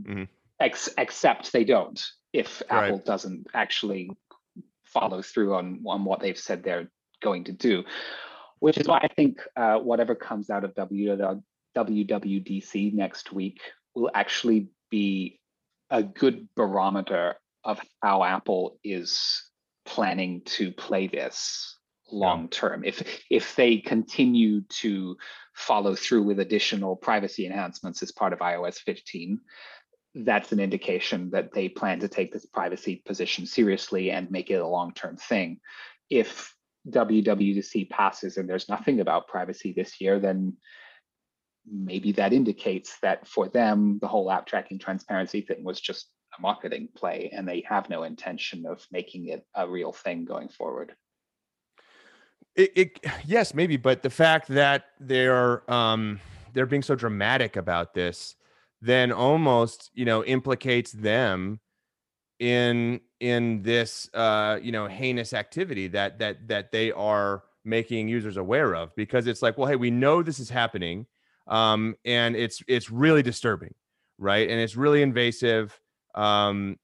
[0.00, 0.24] mm-hmm.
[0.58, 2.84] Ex- except they don't if right.
[2.84, 4.10] apple doesn't actually
[4.84, 6.90] follow through on, on what they've said they're
[7.22, 7.84] going to do
[8.58, 11.42] which is why i think uh, whatever comes out of wwdc
[12.94, 13.60] next week
[13.94, 15.40] will actually be
[15.90, 19.49] a good barometer of how Apple is
[19.84, 21.76] planning to play this
[22.12, 22.84] long term.
[22.84, 25.16] If if they continue to
[25.54, 29.40] follow through with additional privacy enhancements as part of iOS 15,
[30.14, 34.54] that's an indication that they plan to take this privacy position seriously and make it
[34.54, 35.60] a long-term thing.
[36.08, 36.54] If
[36.88, 40.56] WWDC passes and there's nothing about privacy this year, then
[41.70, 46.40] maybe that indicates that for them, the whole app tracking transparency thing was just a
[46.40, 50.94] marketing play and they have no intention of making it a real thing going forward.
[52.56, 56.20] It, it yes, maybe, but the fact that they're um,
[56.52, 58.36] they're being so dramatic about this
[58.82, 61.60] then almost you know implicates them
[62.38, 68.38] in in this uh you know heinous activity that that that they are making users
[68.38, 71.06] aware of because it's like well hey we know this is happening
[71.50, 73.74] um, and it's it's really disturbing,
[74.18, 74.48] right?
[74.48, 75.78] And it's really invasive,
[76.14, 76.76] um,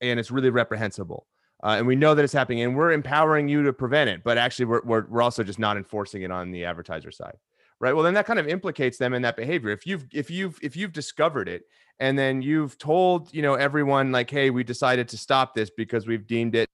[0.00, 1.26] and it's really reprehensible.
[1.62, 4.22] Uh, and we know that it's happening, and we're empowering you to prevent it.
[4.22, 7.36] But actually, we're, we're we're also just not enforcing it on the advertiser side,
[7.80, 7.94] right?
[7.94, 9.70] Well, then that kind of implicates them in that behavior.
[9.70, 11.62] If you've if you've if you've discovered it,
[11.98, 16.06] and then you've told you know everyone like, hey, we decided to stop this because
[16.06, 16.68] we've deemed it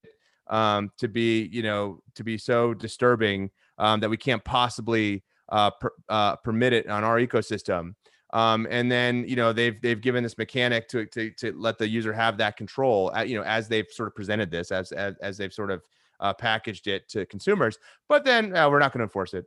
[0.49, 5.71] um, to be you know to be so disturbing um, that we can't possibly uh,
[5.71, 7.95] per, uh, permit it on our ecosystem.
[8.33, 11.89] Um, and then you know they've they've given this mechanic to to to let the
[11.89, 13.13] user have that control.
[13.25, 15.83] You know as they've sort of presented this as as, as they've sort of
[16.21, 17.79] uh, packaged it to consumers.
[18.09, 19.45] But then uh, we're not going to enforce it.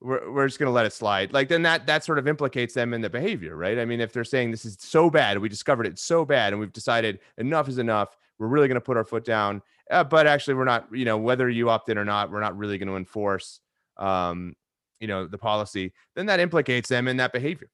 [0.00, 1.32] We're, we're just going to let it slide.
[1.32, 3.78] Like then that that sort of implicates them in the behavior, right?
[3.78, 6.60] I mean, if they're saying this is so bad, we discovered it so bad, and
[6.60, 8.16] we've decided enough is enough.
[8.38, 9.60] We're really going to put our foot down.
[9.90, 10.86] Uh, but actually, we're not.
[10.92, 13.60] You know, whether you opt in or not, we're not really going to enforce
[13.96, 14.54] um,
[15.00, 17.68] you know the policy then that implicates them in that behavior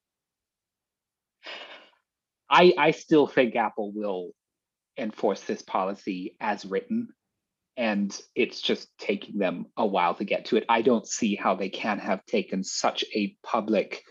[2.50, 4.30] i i still think apple will
[4.98, 7.08] enforce this policy as written
[7.76, 11.54] and it's just taking them a while to get to it i don't see how
[11.54, 14.02] they can have taken such a public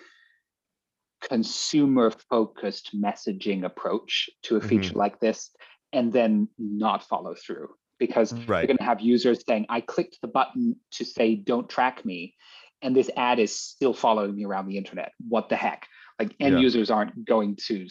[1.21, 4.99] consumer focused messaging approach to a feature mm-hmm.
[4.99, 5.49] like this
[5.91, 8.59] and then not follow through because right.
[8.59, 12.35] you're going to have users saying i clicked the button to say don't track me
[12.81, 15.11] and this ad is still following me around the internet.
[15.27, 15.87] What the heck?
[16.19, 16.61] Like end yeah.
[16.61, 17.87] users aren't going to,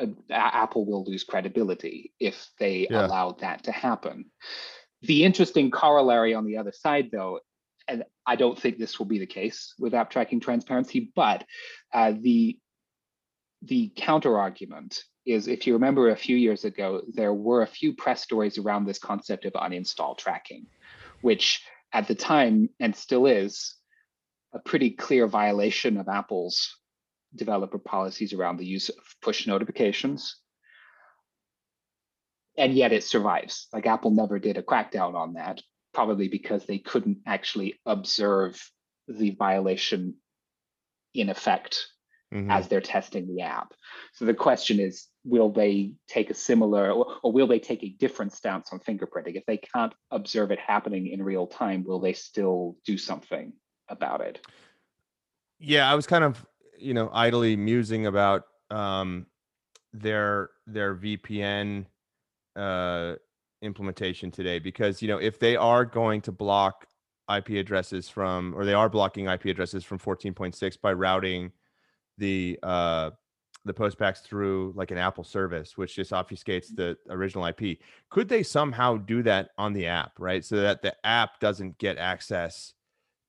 [0.00, 3.06] uh, Apple will lose credibility if they yeah.
[3.06, 4.26] allow that to happen.
[5.02, 7.40] The interesting corollary on the other side, though,
[7.86, 11.44] and I don't think this will be the case with app tracking transparency, but
[11.92, 12.58] uh, the
[13.62, 17.92] the counter argument is if you remember a few years ago, there were a few
[17.94, 20.66] press stories around this concept of uninstall tracking,
[21.22, 21.62] which
[21.92, 23.74] at the time and still is
[24.54, 26.77] a pretty clear violation of Apple's
[27.38, 30.36] developer policies around the use of push notifications.
[32.56, 33.68] And yet it survives.
[33.72, 35.62] Like Apple never did a crackdown on that,
[35.94, 38.60] probably because they couldn't actually observe
[39.06, 40.16] the violation
[41.14, 41.86] in effect
[42.34, 42.50] mm-hmm.
[42.50, 43.72] as they're testing the app.
[44.14, 47.88] So the question is will they take a similar or, or, will they take a
[47.88, 49.36] different stance on fingerprinting?
[49.36, 53.52] If they can't observe it happening in real time, will they still do something?
[53.88, 54.44] about it.
[55.58, 56.44] Yeah, I was kind of,
[56.78, 59.26] you know, idly musing about um,
[59.92, 61.86] their their VPN
[62.56, 63.14] uh,
[63.62, 66.86] implementation today because you know if they are going to block
[67.34, 71.52] IP addresses from or they are blocking IP addresses from 14.6 by routing
[72.16, 73.10] the uh,
[73.64, 77.78] the postbacks through like an Apple service, which just obfuscates the original IP.
[78.08, 80.44] Could they somehow do that on the app, right?
[80.44, 82.72] So that the app doesn't get access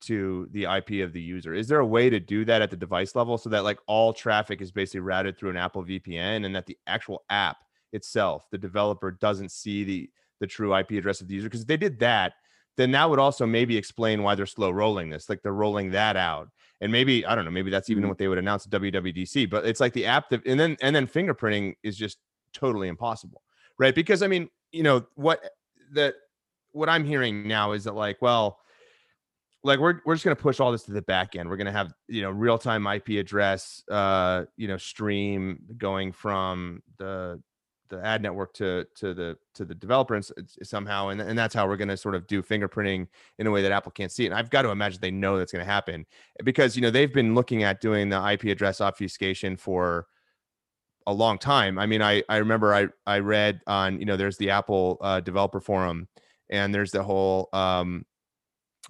[0.01, 1.53] to the IP of the user.
[1.53, 4.13] Is there a way to do that at the device level so that like all
[4.13, 7.57] traffic is basically routed through an Apple VPN and that the actual app
[7.91, 11.47] itself, the developer doesn't see the the true IP address of the user?
[11.47, 12.33] Because if they did that,
[12.77, 15.27] then that would also maybe explain why they're slow rolling this.
[15.27, 16.47] Like they're rolling that out.
[16.81, 18.09] And maybe I don't know, maybe that's even mm-hmm.
[18.09, 20.95] what they would announce at WWDC, but it's like the app that and then and
[20.95, 22.19] then fingerprinting is just
[22.53, 23.41] totally impossible.
[23.77, 23.93] Right?
[23.93, 25.43] Because I mean, you know, what
[25.91, 26.15] the
[26.71, 28.59] what I'm hearing now is that like, well,
[29.63, 31.49] like we're we're just to push all this to the back end.
[31.49, 36.81] We're to have you know real time IP address, uh, you know, stream going from
[36.97, 37.41] the
[37.89, 40.31] the ad network to to the to the developers
[40.63, 43.07] somehow, and and that's how we're to sort of do fingerprinting
[43.37, 44.27] in a way that Apple can't see it.
[44.27, 46.05] And I've got to imagine they know that's to happen
[46.43, 50.07] because you know they've been looking at doing the IP address obfuscation for
[51.07, 51.77] a long time.
[51.77, 55.19] I mean, I I remember I I read on you know there's the Apple uh,
[55.19, 56.07] developer forum,
[56.49, 58.05] and there's the whole um,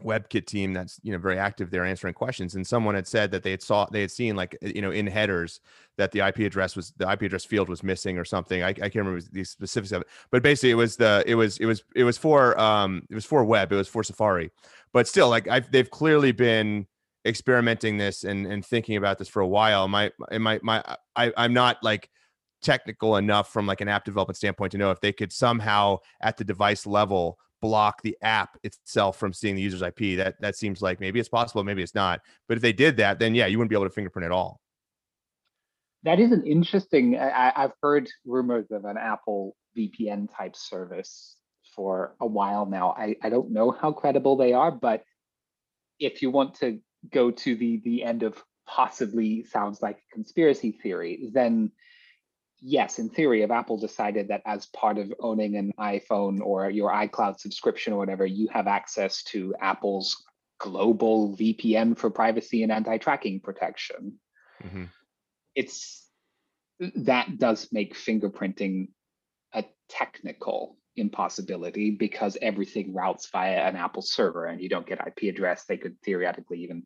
[0.03, 2.55] WebKit team that's you know very active there answering questions.
[2.55, 5.07] And someone had said that they had saw they had seen like you know in
[5.07, 5.59] headers
[5.97, 8.63] that the IP address was the IP address field was missing or something.
[8.63, 11.57] I, I can't remember the specifics of it, but basically it was the it was
[11.57, 13.71] it was it was for um it was for web.
[13.71, 14.51] It was for Safari,
[14.93, 16.87] but still like I've they've clearly been
[17.25, 19.87] experimenting this and and thinking about this for a while.
[19.87, 20.83] My my my
[21.15, 22.09] I I'm not like
[22.61, 26.37] technical enough from like an app development standpoint to know if they could somehow at
[26.37, 30.18] the device level block the app itself from seeing the user's IP.
[30.18, 32.22] That that seems like maybe it's possible, maybe it's not.
[32.47, 34.60] But if they did that, then yeah, you wouldn't be able to fingerprint at all.
[36.03, 37.18] That is an interesting.
[37.20, 41.36] I, I've heard rumors of an Apple VPN type service
[41.76, 42.95] for a while now.
[42.97, 45.03] I, I don't know how credible they are, but
[45.99, 46.80] if you want to
[47.12, 51.72] go to the the end of possibly sounds like a conspiracy theory, then
[52.62, 56.91] yes, in theory, if Apple decided that as part of owning an iPhone or your
[56.91, 60.24] iCloud subscription or whatever, you have access to Apple's
[60.60, 64.20] global VPN for privacy and anti-tracking protection.
[64.64, 64.86] Mm-hmm.
[65.55, 66.05] It's
[66.95, 68.89] that does make fingerprinting
[69.53, 75.34] a technical impossibility because everything routes via an Apple server and you don't get IP
[75.34, 75.66] address.
[75.66, 76.84] They could theoretically even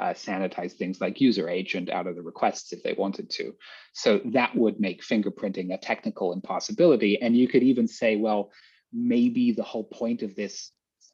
[0.00, 3.54] uh, sanitize things like user agent out of the requests if they wanted to.
[3.92, 7.20] So that would make fingerprinting a technical impossibility.
[7.20, 8.50] And you could even say, well,
[8.92, 10.70] maybe the whole point of this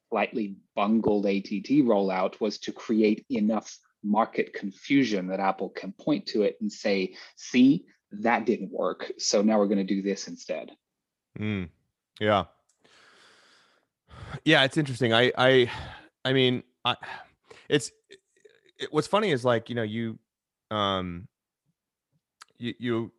[0.09, 6.43] slightly bungled ATT rollout was to create enough market confusion that Apple can point to
[6.43, 9.11] it and say, see, that didn't work.
[9.17, 10.71] So now we're going to do this instead.
[11.37, 11.69] Mm,
[12.19, 12.45] yeah.
[14.45, 15.13] Yeah, it's interesting.
[15.13, 15.71] I I
[16.25, 16.95] I mean, I
[17.67, 17.91] it's
[18.79, 20.17] it, what's funny is like you know you
[20.71, 21.27] um
[22.57, 23.11] you you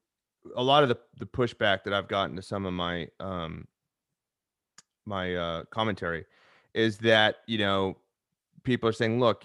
[0.56, 3.66] a lot of the the pushback that I've gotten to some of my um
[5.06, 6.24] my uh commentary
[6.74, 7.96] is that you know
[8.62, 9.44] people are saying look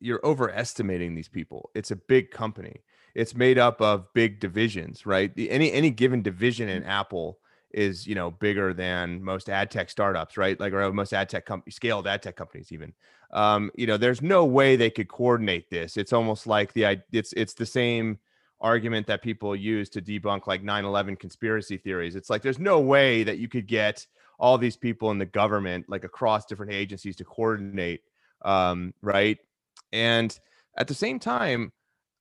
[0.00, 1.70] you're overestimating these people.
[1.74, 2.82] It's a big company.
[3.14, 5.34] It's made up of big divisions right?
[5.34, 7.38] The, any any given division in apple
[7.74, 11.44] is you know bigger than most ad tech startups right like or most ad tech
[11.44, 12.92] companies scaled ad tech companies even
[13.34, 15.96] um, you know, there's no way they could coordinate this.
[15.96, 18.18] It's almost like the it's it's the same
[18.60, 22.14] argument that people use to debunk like 9/11 conspiracy theories.
[22.14, 24.06] It's like there's no way that you could get
[24.38, 28.02] all these people in the government like across different agencies to coordinate
[28.44, 29.38] um, right?
[29.92, 30.36] And
[30.76, 31.72] at the same time,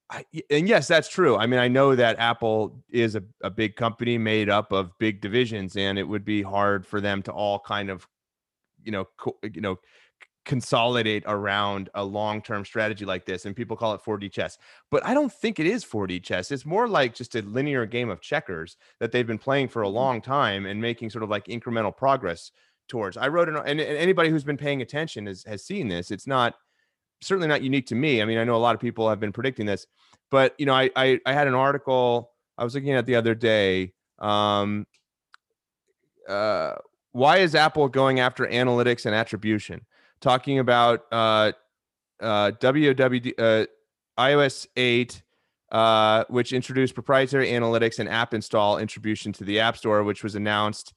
[0.10, 1.38] I, and yes, that's true.
[1.38, 5.22] I mean, I know that Apple is a, a big company made up of big
[5.22, 8.08] divisions, and it would be hard for them to all kind of,
[8.84, 9.80] you know, co- you know,
[10.46, 14.58] consolidate around a long-term strategy like this and people call it 4D chess.
[14.92, 16.52] But I don't think it is 4D chess.
[16.52, 19.86] It's more like just a linear game of checkers that they've been playing for a
[19.86, 19.96] mm-hmm.
[19.96, 22.52] long time and making sort of like incremental progress
[22.90, 23.16] towards.
[23.16, 26.12] I wrote an and anybody who's been paying attention has has seen this.
[26.12, 26.56] It's not
[27.26, 28.22] certainly not unique to me.
[28.22, 29.88] I mean, I know a lot of people have been predicting this,
[30.32, 33.36] but you know, I I, I had an article I was looking at the other
[33.36, 34.86] day um
[36.30, 36.76] uh
[37.12, 39.86] why is Apple going after analytics and attribution?
[40.24, 41.52] talking about uh,
[42.22, 43.66] uh, WWD, uh,
[44.18, 45.22] iOS 8,
[45.72, 50.36] uh, which introduced proprietary analytics and app install attribution to the App Store, which was
[50.36, 50.94] announced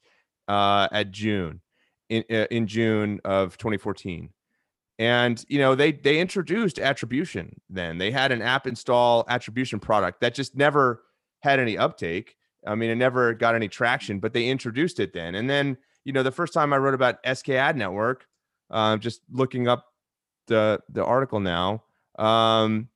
[0.47, 1.61] uh, at June
[2.09, 4.29] in uh, in June of 2014.
[4.99, 7.61] And you know they they introduced attribution.
[7.69, 11.03] Then they had an app install attribution product that just never
[11.41, 12.35] had any uptake.
[12.65, 15.35] I mean, it never got any traction, but they introduced it then.
[15.35, 18.25] And then you know the first time I wrote about SK Ad Network,
[18.71, 19.85] uh, just looking up
[20.47, 21.83] the the article now.
[22.17, 22.89] Um,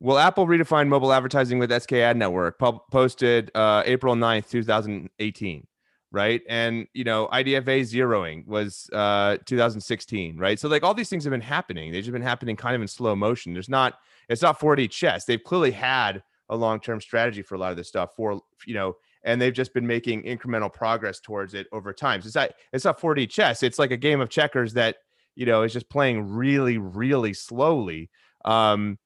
[0.00, 2.58] will Apple redefine mobile advertising with SK Ad Network?
[2.58, 5.67] posted uh, April 9th, 2018
[6.10, 6.42] right?
[6.48, 10.58] And you know, IDFA zeroing was uh 2016, right?
[10.58, 11.92] So like all these things have been happening.
[11.92, 13.52] They've just been happening kind of in slow motion.
[13.52, 13.94] There's not
[14.28, 15.24] it's not 4D chess.
[15.24, 18.96] They've clearly had a long-term strategy for a lot of this stuff for you know,
[19.24, 22.22] and they've just been making incremental progress towards it over time.
[22.22, 23.62] So it's not it's not 4D chess.
[23.62, 24.96] It's like a game of checkers that
[25.38, 28.10] you know, is just playing really, really slowly.
[28.44, 28.98] Um,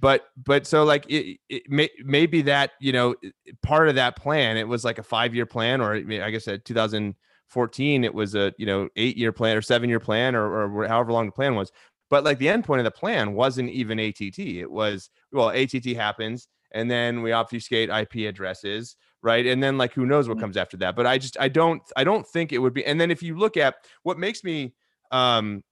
[0.00, 3.14] but but so like it, it may, maybe that you know
[3.62, 6.64] part of that plan it was like a five year plan or I guess at
[6.64, 10.88] 2014 it was a you know eight year plan or seven year plan or, or
[10.88, 11.70] however long the plan was
[12.10, 14.38] But like the end point of the plan wasn't even ATT.
[14.38, 19.46] It was well, ATT happens, and then we obfuscate IP addresses, right?
[19.46, 20.44] And then like who knows what mm-hmm.
[20.44, 20.96] comes after that.
[20.96, 22.84] But I just I don't I don't think it would be.
[22.84, 24.74] And then if you look at what makes me,
[25.10, 25.62] um,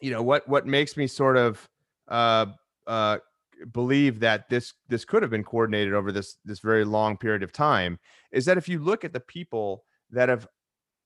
[0.00, 1.68] you know what what makes me sort of
[2.08, 2.46] uh
[2.88, 3.18] uh
[3.72, 7.52] believe that this this could have been coordinated over this this very long period of
[7.52, 7.98] time
[8.32, 10.46] is that if you look at the people that have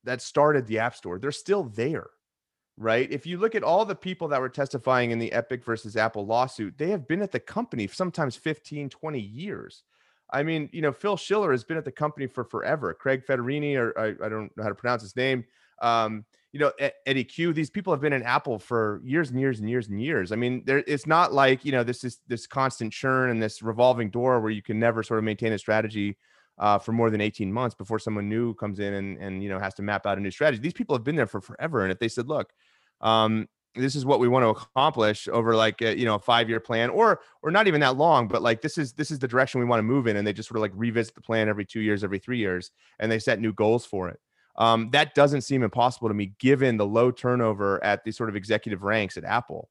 [0.05, 2.09] that started the app store they're still there
[2.79, 3.13] right?
[3.13, 6.27] If you look at all the people that were testifying in the epic versus apple
[6.27, 9.83] lawsuit they have been at the company sometimes 15 20 years.
[10.31, 12.95] I mean you know phil schiller has been at the company for forever.
[12.95, 15.45] Craig Federighi or i, I don't know how to pronounce his name
[15.81, 16.71] um, you know,
[17.07, 20.01] Eddy Cue, these people have been in Apple for years and years and years and
[20.01, 20.33] years.
[20.33, 23.63] I mean, there it's not like, you know, this is this constant churn and this
[23.63, 26.19] revolving door where you can never sort of maintain a strategy
[26.59, 29.59] uh, for more than 18 months before someone new comes in and, and, you know,
[29.59, 30.61] has to map out a new strategy.
[30.61, 31.83] These people have been there for forever.
[31.83, 32.53] And if they said, look,
[33.01, 36.49] um, this is what we want to accomplish over like a, you know a five
[36.49, 39.27] year plan or or not even that long but like this is this is the
[39.27, 41.49] direction we want to move in and they just sort of like revisit the plan
[41.49, 44.21] every two years every three years and they set new goals for it
[44.57, 48.37] um, that doesn't seem impossible to me, given the low turnover at the sort of
[48.37, 49.71] executive ranks at Apple,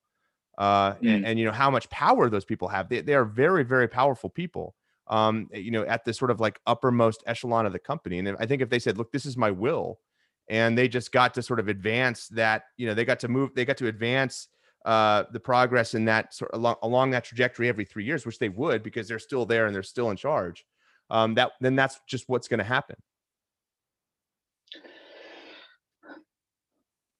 [0.58, 1.16] uh, mm.
[1.16, 2.90] and, and, you know how much power those people have.
[2.90, 4.76] They, they are very, very powerful people.
[5.08, 8.20] Um, you know, at the sort of like uppermost echelon of the company.
[8.20, 10.00] And I think if they said, "Look, this is my will,"
[10.48, 13.52] and they just got to sort of advance that, you know, they got to move,
[13.56, 14.48] they got to advance
[14.86, 18.40] uh, the progress in that sort of along, along that trajectory every three years, which
[18.40, 20.66] they would because they're still there and they're still in charge.
[21.10, 22.96] Um, that then that's just what's going to happen.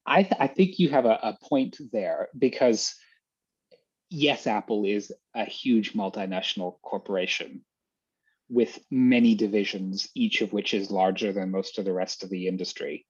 [0.06, 2.96] I, th- I think you have a, a point there because
[4.10, 7.62] yes, Apple is a huge multinational corporation
[8.50, 12.48] with many divisions, each of which is larger than most of the rest of the
[12.48, 13.06] industry.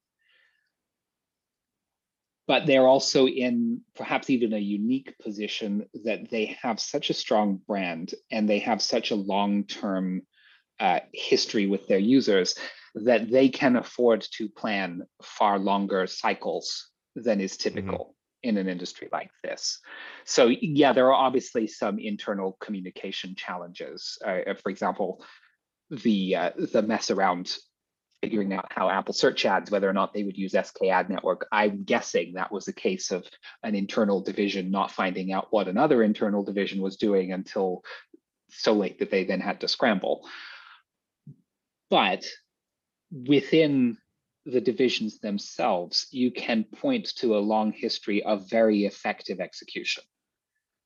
[2.48, 7.62] But they're also in perhaps even a unique position that they have such a strong
[7.68, 10.24] brand and they have such a long term
[10.80, 12.56] uh, history with their users
[12.96, 17.76] that they can afford to plan far longer cycles than is mm-hmm.
[17.76, 18.50] typical mm-hmm.
[18.50, 19.80] in an industry like this.
[20.26, 24.18] So yeah, there are obviously some internal communication challenges.
[24.26, 25.24] Uh, for example,
[25.90, 27.56] the uh, the mess around
[28.22, 31.48] figuring out how Apple search ads, whether or not they would use SK Ad Network.
[31.52, 33.26] I'm guessing that was a case of
[33.64, 37.84] an internal division not finding out what another internal division was doing until
[38.50, 40.28] so late that they then had to scramble.
[41.90, 42.26] But
[43.12, 43.98] within
[44.46, 50.04] the divisions themselves, you can point to a long history of very effective execution.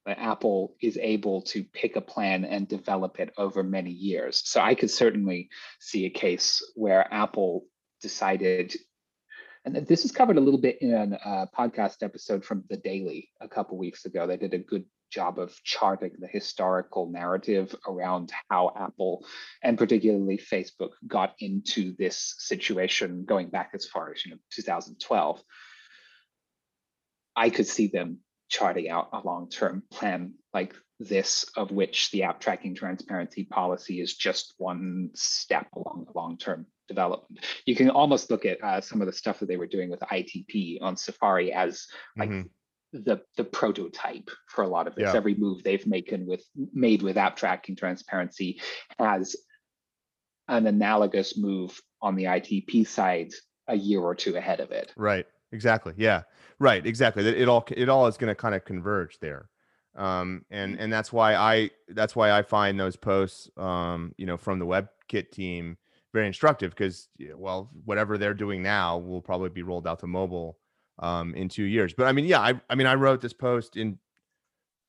[0.05, 4.41] That Apple is able to pick a plan and develop it over many years.
[4.45, 5.49] So I could certainly
[5.80, 7.65] see a case where Apple
[8.01, 8.76] decided,
[9.63, 13.47] and this is covered a little bit in a podcast episode from The Daily a
[13.47, 14.28] couple weeks ago.
[14.28, 19.26] They did a good job of charting the historical narrative around how Apple
[19.64, 25.41] and particularly Facebook got into this situation going back as far as you know 2012.
[27.36, 32.39] I could see them charting out a long-term plan like this, of which the app
[32.39, 37.43] tracking transparency policy is just one step along the long-term development.
[37.66, 39.99] You can almost look at uh, some of the stuff that they were doing with
[39.99, 42.47] ITP on Safari as like mm-hmm
[43.03, 45.03] the the prototype for a lot of this.
[45.11, 45.15] Yeah.
[45.15, 46.43] Every move they've made with
[46.73, 48.61] made with app tracking transparency
[48.99, 49.35] has
[50.47, 53.31] an analogous move on the ITP side
[53.67, 54.93] a year or two ahead of it.
[54.95, 55.25] Right.
[55.51, 55.93] Exactly.
[55.97, 56.23] Yeah.
[56.59, 56.85] Right.
[56.85, 57.27] Exactly.
[57.27, 59.49] It all it all is going to kind of converge there.
[59.95, 64.37] Um, and and that's why I that's why I find those posts um, you know
[64.37, 65.77] from the WebKit team
[66.13, 70.57] very instructive because well whatever they're doing now will probably be rolled out to mobile
[70.99, 71.93] um, in two years.
[71.93, 73.99] But I mean, yeah, I, I mean, I wrote this post in.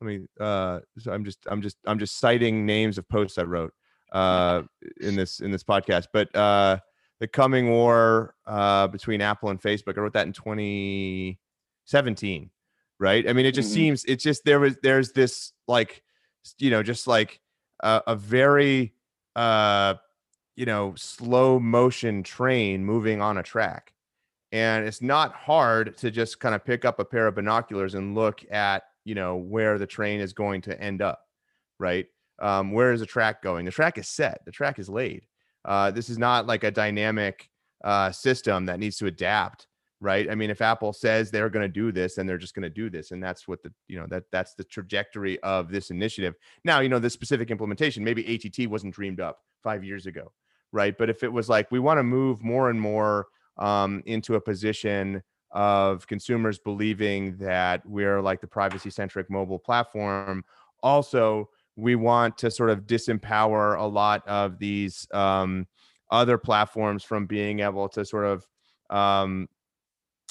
[0.01, 3.45] I mean, uh, so I'm just, I'm just, I'm just citing names of posts I
[3.45, 3.73] wrote
[4.13, 4.63] uh,
[5.01, 6.09] in this in this podcast.
[6.13, 6.77] But uh,
[7.21, 12.51] the coming war uh, between Apple and Facebook, I wrote that in 2017.
[12.99, 13.29] Right.
[13.29, 13.75] I mean, it just mm-hmm.
[13.75, 16.03] seems it's just there was there's this like,
[16.59, 17.41] you know, just like
[17.83, 18.95] a, a very
[19.35, 19.95] uh,
[20.57, 23.93] you know, slow motion train moving on a track
[24.53, 28.15] and it's not hard to just kind of pick up a pair of binoculars and
[28.15, 31.21] look at you know where the train is going to end up
[31.79, 32.07] right?
[32.41, 33.67] Um, where is the track going?
[33.67, 35.27] The track is set the track is laid.
[35.65, 37.49] Uh, this is not like a dynamic
[37.85, 39.67] uh, system that needs to adapt
[40.01, 40.31] right?
[40.31, 42.71] I mean if apple says they're going to do this then they're just going to
[42.71, 46.35] do this and that's what the you know that that's the trajectory of this initiative.
[46.65, 50.33] Now you know the specific implementation maybe att wasn't dreamed up five years ago
[50.73, 50.97] right?
[50.99, 53.29] But if it was like we want to move more and more
[53.59, 60.45] um, into a position of consumers believing that we're like the privacy centric mobile platform.
[60.83, 65.67] Also, we want to sort of disempower a lot of these um,
[66.11, 68.47] other platforms from being able to sort of,
[68.91, 69.49] um,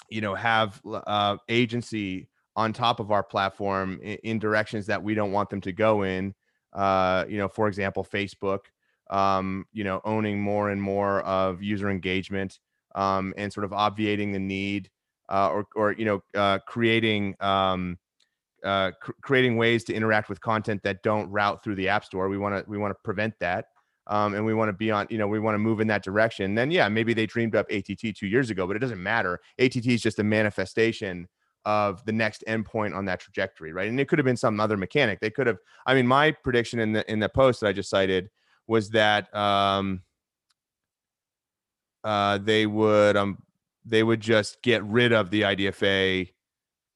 [0.09, 5.13] you know, have uh, agency on top of our platform in, in, directions that we
[5.13, 6.33] don't want them to go in.
[6.73, 8.59] Uh, you know, for example, Facebook,
[9.09, 12.59] um, you know, owning more and more of user engagement
[12.95, 14.89] um, and sort of obviating the need
[15.29, 17.97] uh, or, or, you know, uh, creating um,
[18.63, 22.27] uh, cr- creating ways to interact with content that don't route through the app store.
[22.29, 23.67] We want to we want to prevent that,
[24.07, 25.07] um, and we want to be on.
[25.09, 26.55] You know, we want to move in that direction.
[26.55, 29.39] Then yeah, maybe they dreamed up ATT two years ago, but it doesn't matter.
[29.59, 31.27] ATT is just a manifestation
[31.65, 33.89] of the next endpoint on that trajectory, right?
[33.89, 35.19] And it could have been some other mechanic.
[35.19, 35.57] They could have.
[35.85, 38.29] I mean, my prediction in the in the post that I just cited
[38.67, 40.01] was that um,
[42.05, 43.41] uh, they would um
[43.83, 46.31] they would just get rid of the IDFA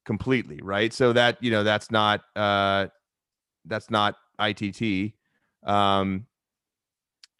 [0.05, 0.93] completely, right?
[0.93, 2.87] So that you know that's not uh,
[3.65, 5.11] that's not ATT.
[5.63, 6.27] Um,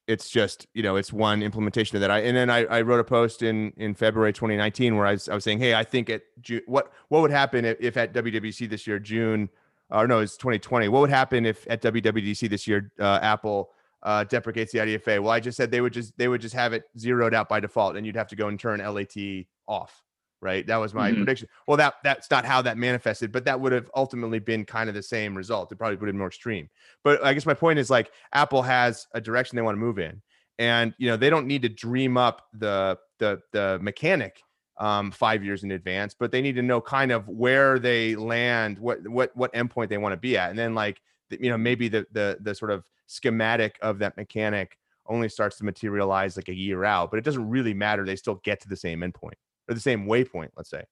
[0.07, 2.11] it's just you know it's one implementation of that.
[2.11, 5.29] I and then I, I wrote a post in in February 2019 where I was
[5.29, 8.13] I was saying, hey, I think at June, what what would happen if, if at
[8.13, 9.49] WWDC this year June
[9.91, 10.87] or no, it's 2020.
[10.87, 13.71] What would happen if at WWDC this year uh, Apple
[14.03, 15.21] uh, deprecates the IDFA?
[15.21, 17.59] Well, I just said they would just they would just have it zeroed out by
[17.59, 20.03] default, and you'd have to go and turn LAT off
[20.41, 20.65] right?
[20.67, 21.17] That was my mm-hmm.
[21.17, 21.47] prediction.
[21.67, 24.95] Well, that that's not how that manifested, but that would have ultimately been kind of
[24.95, 25.71] the same result.
[25.71, 26.69] It probably would have been more extreme.
[27.03, 29.99] But I guess my point is like Apple has a direction they want to move
[29.99, 30.21] in,
[30.57, 34.41] and you know they don't need to dream up the the the mechanic
[34.77, 38.79] um, five years in advance, but they need to know kind of where they land,
[38.79, 41.87] what what what endpoint they want to be at, and then like you know maybe
[41.87, 44.77] the the the sort of schematic of that mechanic
[45.07, 48.05] only starts to materialize like a year out, but it doesn't really matter.
[48.05, 49.33] They still get to the same endpoint
[49.67, 50.83] or the same waypoint, let's say.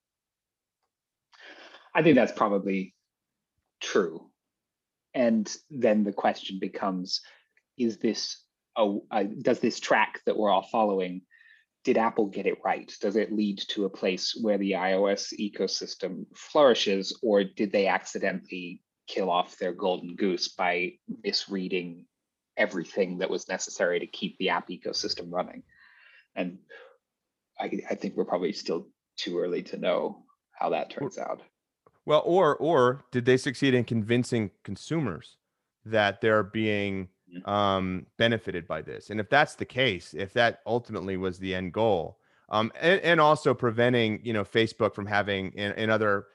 [1.94, 2.96] I think that's probably
[3.80, 4.30] true.
[5.14, 7.22] And then the question becomes
[7.78, 8.44] is this
[8.76, 11.22] a, a, does this track that we're all following
[11.84, 12.92] did Apple get it right?
[13.00, 18.82] Does it lead to a place where the iOS ecosystem flourishes, or did they accidentally
[19.08, 20.94] kill off their golden goose by
[21.24, 22.06] misreading
[22.58, 25.64] everything that was necessary to keep the app ecosystem running?
[26.36, 26.60] And
[27.60, 28.88] I, I think we're probably still
[29.18, 31.42] too early to know how that turns out.
[32.06, 35.36] Well, or or did they succeed in convincing consumers
[35.86, 37.48] that they're being mm.
[37.48, 39.10] um, benefited by this?
[39.10, 43.20] And if that's the case, if that ultimately was the end goal, um, and, and
[43.20, 46.28] also preventing you know Facebook from having and, and other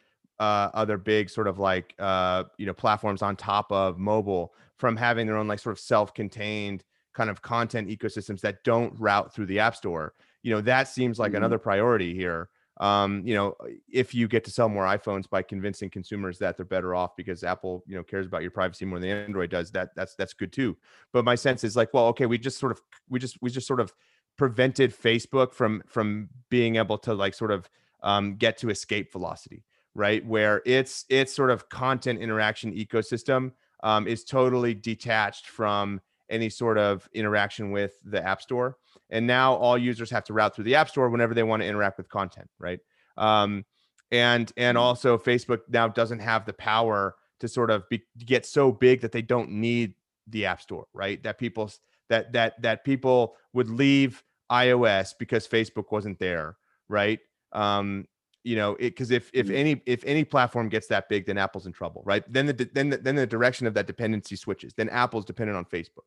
[0.43, 4.97] uh, other big sort of like uh, you know platforms on top of mobile from
[4.97, 6.83] having their own like sort of self-contained
[7.13, 10.15] kind of content ecosystems that don't route through the app store.
[10.43, 11.37] You know that seems like mm-hmm.
[11.37, 12.49] another priority here.
[12.79, 13.55] Um, you know
[13.89, 17.45] if you get to sell more iphones by convincing consumers that they're better off because
[17.45, 20.53] apple you know cares about your privacy more than android does that that's that's good
[20.53, 20.77] too.
[21.13, 23.69] But my sense is like well okay we just sort of we just we just
[23.69, 23.95] sort of
[24.37, 27.69] prevented facebook from from being able to like sort of
[28.03, 29.63] um, get to escape velocity
[29.95, 36.49] right where it's it's sort of content interaction ecosystem um, is totally detached from any
[36.49, 38.77] sort of interaction with the app store
[39.11, 41.69] and now all users have to route through the app store whenever they want to
[41.69, 42.81] interact with content right?
[43.17, 43.65] Um,
[44.11, 44.85] and and mm-hmm.
[44.85, 49.13] also facebook now doesn't have the power to sort of be, get so big that
[49.13, 49.95] they don't need
[50.29, 51.23] the app store right?
[51.23, 51.71] That people
[52.09, 56.57] that that that people would leave ios because facebook wasn't there
[56.89, 57.21] right?
[57.53, 58.07] Um
[58.45, 59.57] you know it because if if mm-hmm.
[59.57, 62.91] any if any platform gets that big then apple's in trouble right then the then
[62.91, 66.07] the, then the direction of that dependency switches then apple's dependent on facebook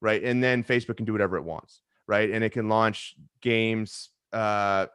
[0.00, 2.30] right and then facebook can do whatever it wants right?
[2.30, 4.10] And it can launch games.
[4.32, 4.86] Uh,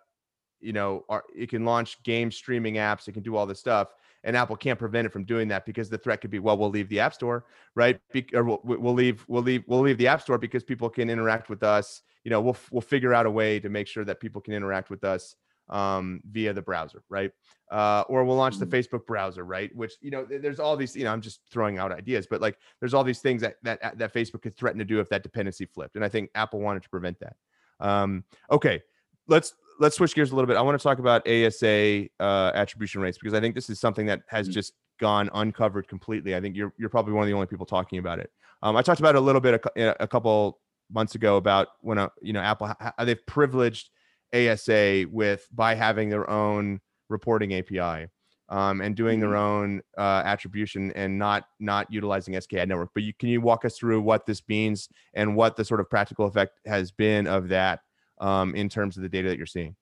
[0.60, 3.08] you know, it can launch game streaming apps.
[3.08, 3.90] It can do all this stuff,
[4.24, 6.70] and Apple can't prevent it from doing that because the threat could be, well, we'll
[6.70, 8.00] leave the App Store, right?
[8.14, 11.10] Be- or we'll, we'll leave, we'll leave, we'll leave the App Store because people can
[11.10, 12.04] interact with us.
[12.24, 14.92] You know, we'll we'll figure out a way to make sure that people can interact
[14.92, 15.36] with us
[15.70, 17.32] um, via the browser, right?
[17.72, 18.76] Uh, or we'll launch the mm-hmm.
[18.76, 19.74] Facebook browser, right?
[19.76, 20.96] Which you know, there's all these.
[20.96, 23.98] You know, I'm just throwing out ideas, but like, there's all these things that that
[23.98, 26.84] that Facebook could threaten to do if that dependency flipped, and I think Apple wanted
[26.84, 27.36] to prevent that.
[27.80, 28.82] Um, okay,
[29.28, 30.58] let's let's switch gears a little bit.
[30.58, 34.06] I want to talk about ASA uh, attribution rates because I think this is something
[34.06, 34.54] that has mm-hmm.
[34.54, 36.36] just gone uncovered completely.
[36.36, 38.32] I think you're you're probably one of the only people talking about it.
[38.62, 40.60] Um, I talked about it a little bit a, a couple
[40.92, 43.90] months ago about when a, you know Apple they've privileged
[44.34, 46.80] ASA with by having their own
[47.10, 48.08] reporting API
[48.52, 49.38] um, and doing their mm-hmm.
[49.38, 52.68] own uh, attribution and not not utilizing SKAdNetwork.
[52.68, 52.90] network.
[52.94, 55.90] But you, can you walk us through what this means and what the sort of
[55.90, 57.80] practical effect has been of that
[58.20, 59.76] um, in terms of the data that you're seeing?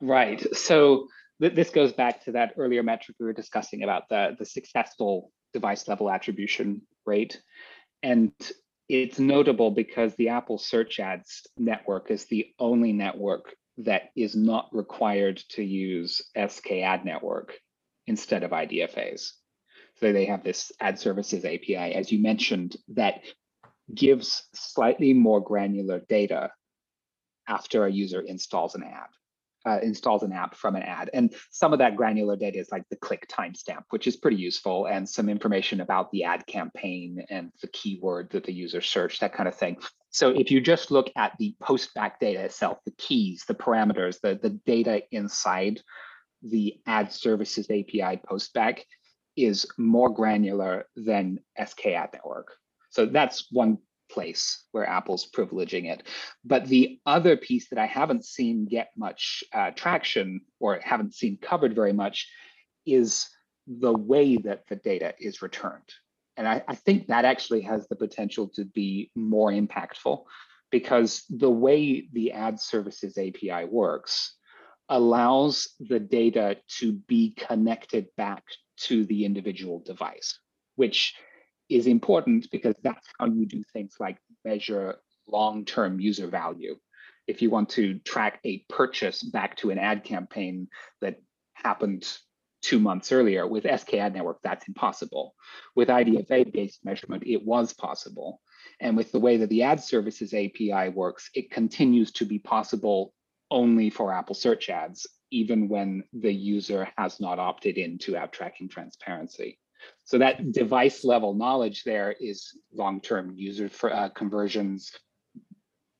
[0.00, 0.44] Right.
[0.56, 1.06] So
[1.40, 5.30] th- this goes back to that earlier metric we were discussing about the, the successful
[5.52, 7.40] device level attribution rate.
[8.02, 8.32] And
[8.90, 14.68] it's notable because the Apple Search Ads network is the only network that is not
[14.72, 17.54] required to use SK Ad Network
[18.08, 19.30] instead of IDFAs.
[20.00, 23.20] So they have this ad services API, as you mentioned, that
[23.94, 26.50] gives slightly more granular data
[27.46, 29.08] after a user installs an ad
[29.66, 31.10] uh, installs an app from an ad.
[31.12, 34.86] And some of that granular data is like the click timestamp, which is pretty useful,
[34.86, 39.34] and some information about the ad campaign and the keyword that the user searched, that
[39.34, 39.76] kind of thing.
[40.10, 44.38] So if you just look at the postback data itself, the keys, the parameters, the,
[44.40, 45.80] the data inside
[46.42, 48.80] the ad services API postback
[49.36, 52.54] is more granular than SK Ad Network.
[52.90, 53.78] So that's one
[54.10, 56.02] place where Apple's privileging it.
[56.44, 61.38] But the other piece that I haven't seen get much uh, traction or haven't seen
[61.40, 62.28] covered very much
[62.86, 63.28] is
[63.66, 65.94] the way that the data is returned.
[66.36, 70.24] And I, I think that actually has the potential to be more impactful
[70.70, 74.34] because the way the ad services API works
[74.88, 78.42] allows the data to be connected back
[78.76, 80.38] to the individual device,
[80.76, 81.14] which
[81.70, 84.96] is important because that's how you do things like measure
[85.28, 86.76] long-term user value.
[87.26, 90.68] If you want to track a purchase back to an ad campaign
[91.00, 91.20] that
[91.54, 92.06] happened
[92.60, 95.34] two months earlier with SK Ad Network, that's impossible.
[95.76, 98.40] With IDFA-based measurement, it was possible.
[98.80, 103.14] And with the way that the ad services API works, it continues to be possible
[103.50, 108.68] only for Apple search ads, even when the user has not opted into app tracking
[108.68, 109.59] transparency.
[110.04, 114.92] So that device level knowledge there is long-term user for, uh, conversions,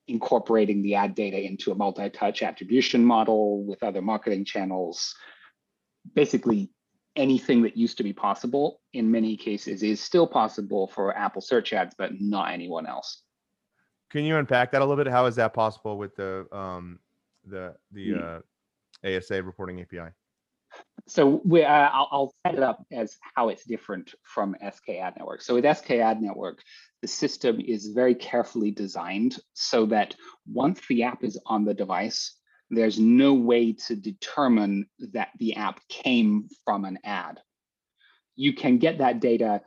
[0.09, 5.15] incorporating the ad data into a multi-touch attribution model with other marketing channels.
[6.15, 6.71] Basically,
[7.17, 11.73] anything that used to be possible in many cases is still possible for Apple search
[11.73, 13.23] ads, but not anyone else.
[14.11, 15.11] Can you unpack that a little bit?
[15.11, 16.99] How is that possible with the um,
[17.45, 18.19] the the hmm.
[18.19, 20.11] uh, ASA reporting API?
[21.07, 25.15] So we, uh, I'll, I'll, set it up as how it's different from SK Ad
[25.17, 25.43] Network.
[25.43, 26.63] So with SK Ad Network,
[27.03, 30.15] the system is very carefully designed so that
[30.47, 32.37] once the app is on the device,
[32.71, 37.41] there's no way to determine that the app came from an ad.
[38.37, 39.63] You can get that data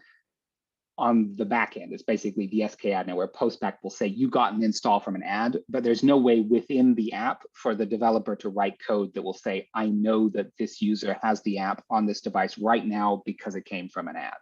[0.98, 1.91] on the back end.
[1.91, 5.24] It's basically the SK Ad Network postback will say you got an install from an
[5.24, 9.24] ad, but there's no way within the app for the developer to write code that
[9.24, 13.24] will say, I know that this user has the app on this device right now
[13.26, 14.34] because it came from an ad.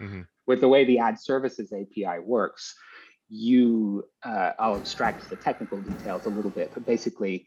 [0.00, 0.22] Mm-hmm.
[0.46, 2.74] With the way the ad services API works,
[3.28, 7.46] you, uh, I'll abstract the technical details a little bit, but basically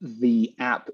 [0.00, 0.88] the app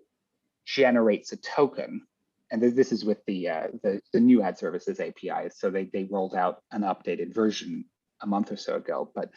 [0.65, 2.07] generates a token
[2.51, 5.59] and this is with the, uh, the, the new ad services APIs.
[5.59, 7.85] So they they rolled out an updated version
[8.23, 9.11] a month or so ago.
[9.15, 9.31] But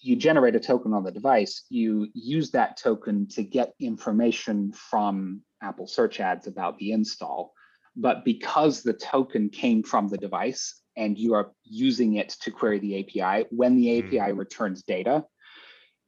[0.00, 1.64] you generate a token on the device.
[1.68, 7.52] You use that token to get information from Apple Search Ads about the install.
[7.96, 12.78] But because the token came from the device and you are using it to query
[12.78, 14.38] the API, when the API mm-hmm.
[14.38, 15.24] returns data,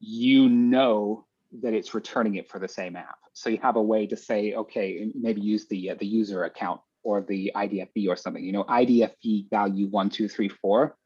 [0.00, 1.26] you know
[1.62, 3.18] that it's returning it for the same app.
[3.38, 6.80] So you have a way to say, okay, maybe use the uh, the user account
[7.04, 8.44] or the IDFV or something.
[8.44, 10.96] You know, IDFV value one two three four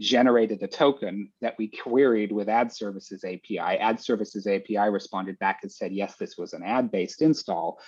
[0.00, 3.58] generated a token that we queried with Ad Services API.
[3.58, 7.80] Ad Services API responded back and said, yes, this was an ad-based install.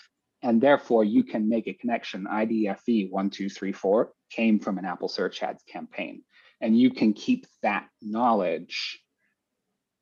[0.43, 2.25] And therefore, you can make a connection.
[2.25, 6.25] IDFV 1234 came from an Apple Search Ads campaign.
[6.61, 9.01] And you can keep that knowledge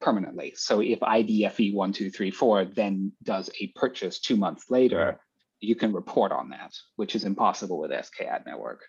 [0.01, 0.55] permanently.
[0.57, 5.21] So if IDFV 1234 then does a purchase two months later,
[5.61, 8.85] you can report on that, which is impossible with SKAD Network.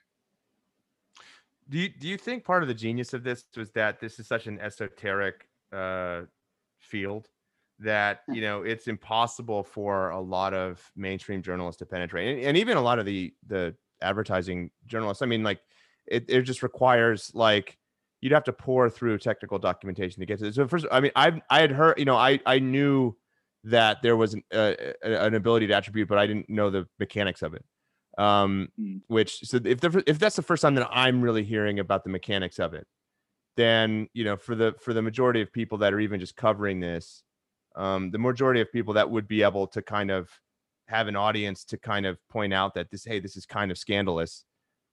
[1.70, 4.28] Do you, do you think part of the genius of this was that this is
[4.28, 6.22] such an esoteric uh,
[6.80, 7.28] field
[7.80, 8.34] that hmm.
[8.34, 12.78] you know it's impossible for a lot of mainstream journalists to penetrate, and, and even
[12.78, 15.22] a lot of the the advertising journalists.
[15.22, 15.62] I mean, like
[16.08, 17.78] it, it just requires like
[18.22, 20.56] you'd have to pour through technical documentation to get to this.
[20.56, 23.16] So first, I mean, I I had heard, you know, I I knew
[23.66, 27.42] that there was an, uh, an ability to attribute, but I didn't know the mechanics
[27.42, 27.64] of it.
[28.18, 29.02] Um, mm.
[29.08, 32.10] which so if the, if that's the first time that I'm really hearing about the
[32.10, 32.86] mechanics of it,
[33.56, 36.80] then you know for the for the majority of people that are even just covering
[36.80, 37.24] this,
[37.76, 40.30] um, the majority of people that would be able to kind of
[40.88, 43.78] have an audience to kind of point out that this hey this is kind of
[43.78, 44.44] scandalous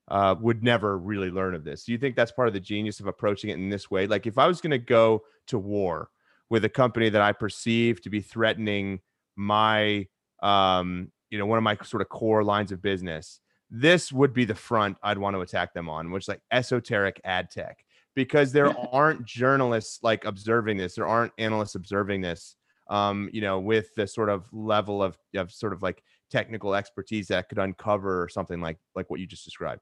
[0.08, 1.84] uh, would never really learn of this.
[1.84, 4.06] Do you think that's part of the genius of approaching it in this way?
[4.06, 6.10] Like if I was going to go to war
[6.48, 9.00] with a company that I perceive to be threatening
[9.36, 10.06] my
[10.42, 13.40] um, you know, one of my sort of core lines of business,
[13.70, 17.20] this would be the front I'd want to attack them on, which is like esoteric
[17.24, 17.84] ad tech,
[18.14, 22.56] because there aren't journalists like observing this, there aren't analysts observing this,
[22.88, 27.28] um, you know, with the sort of level of of sort of like technical expertise
[27.28, 29.80] that could uncover something like like what you just described.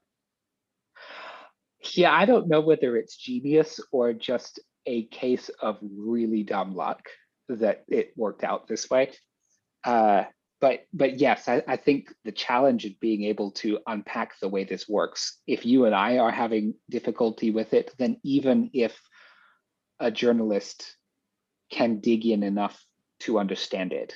[1.93, 7.07] Yeah, I don't know whether it's genius or just a case of really dumb luck
[7.49, 9.11] that it worked out this way.
[9.83, 10.23] Uh,
[10.61, 14.63] but but yes, I, I think the challenge of being able to unpack the way
[14.63, 15.39] this works.
[15.45, 18.99] If you and I are having difficulty with it, then even if
[19.99, 20.95] a journalist
[21.71, 22.81] can dig in enough
[23.21, 24.15] to understand it,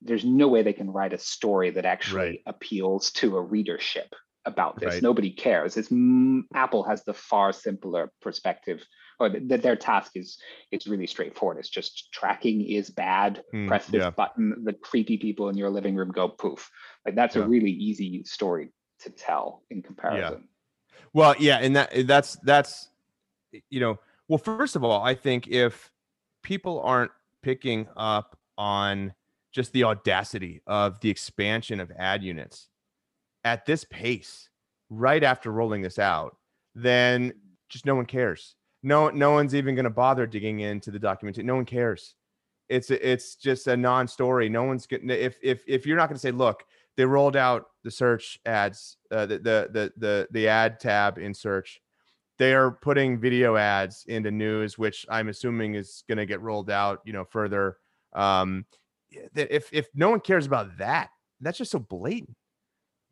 [0.00, 2.40] there's no way they can write a story that actually right.
[2.46, 4.14] appeals to a readership
[4.46, 4.94] about this.
[4.94, 5.02] Right.
[5.02, 5.76] Nobody cares.
[5.76, 5.92] It's
[6.54, 8.84] Apple has the far simpler perspective,
[9.18, 10.38] or that their task is
[10.70, 11.58] it's really straightforward.
[11.58, 13.42] It's just tracking is bad.
[13.54, 14.10] Mm, Press this yeah.
[14.10, 14.62] button.
[14.64, 16.70] The creepy people in your living room go poof.
[17.04, 17.42] Like that's yeah.
[17.42, 18.70] a really easy story
[19.00, 20.40] to tell in comparison.
[20.40, 20.98] Yeah.
[21.12, 22.88] Well, yeah, and that that's that's
[23.70, 25.90] you know, well, first of all, I think if
[26.42, 29.14] people aren't picking up on
[29.52, 32.68] just the audacity of the expansion of ad units
[33.44, 34.48] at this pace
[34.90, 36.36] right after rolling this out,
[36.74, 37.32] then
[37.68, 38.56] just no one cares.
[38.82, 41.38] No, no one's even going to bother digging into the document.
[41.38, 42.14] No one cares.
[42.68, 44.48] It's it's just a non-story.
[44.48, 46.64] No one's getting if if if you're not going to say, look,
[46.96, 51.34] they rolled out the search ads, uh, the, the the the the ad tab in
[51.34, 51.80] search.
[52.38, 56.70] They are putting video ads into news, which I'm assuming is going to get rolled
[56.70, 57.76] out, you know, further.
[58.12, 58.64] Um,
[59.10, 62.36] if if no one cares about that, that's just so blatant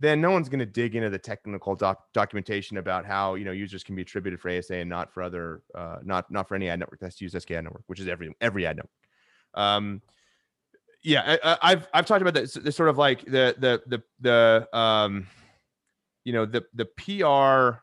[0.03, 3.53] then no one's going to dig into the technical doc- documentation about how you know
[3.53, 6.69] users can be attributed for ASA and not for other uh, not not for any
[6.69, 8.91] ad network that's used SK ad network, which is every every ad network.
[9.55, 10.03] Um,
[11.05, 14.77] yeah, I, have I've talked about this, this sort of like the the the the
[14.77, 15.29] um,
[16.25, 17.79] you know the the PR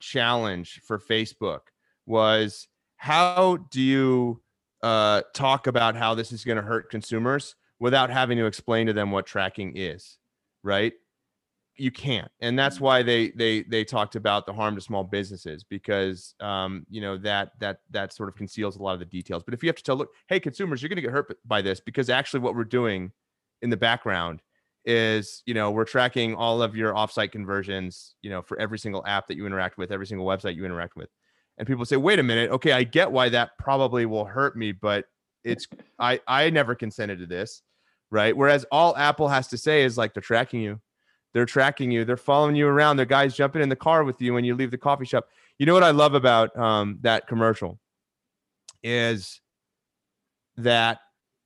[0.00, 1.60] challenge for Facebook
[2.06, 4.40] was how do you
[4.82, 8.92] uh, talk about how this is going to hurt consumers without having to explain to
[8.92, 10.18] them what tracking is,
[10.62, 10.92] right?
[11.78, 12.84] You can't and that's mm-hmm.
[12.84, 17.16] why they they they talked about the harm to small businesses because um you know
[17.16, 19.76] that that that sort of conceals a lot of the details but if you have
[19.76, 22.54] to tell look hey consumers you're going to get hurt by this because actually what
[22.54, 23.12] we're doing
[23.62, 24.42] in the background
[24.84, 29.04] is you know we're tracking all of your offsite conversions you know for every single
[29.06, 31.10] app that you interact with every single website you interact with
[31.58, 34.72] and people say wait a minute okay i get why that probably will hurt me
[34.72, 35.04] but
[35.44, 35.66] it's
[35.98, 37.62] i i never consented to this
[38.10, 40.80] right whereas all apple has to say is like they're tracking you
[41.32, 42.04] they're tracking you.
[42.04, 42.96] They're following you around.
[42.96, 45.28] They're guys jumping in the car with you when you leave the coffee shop.
[45.58, 47.78] You know what I love about um, that commercial
[48.82, 49.40] is
[50.56, 51.00] that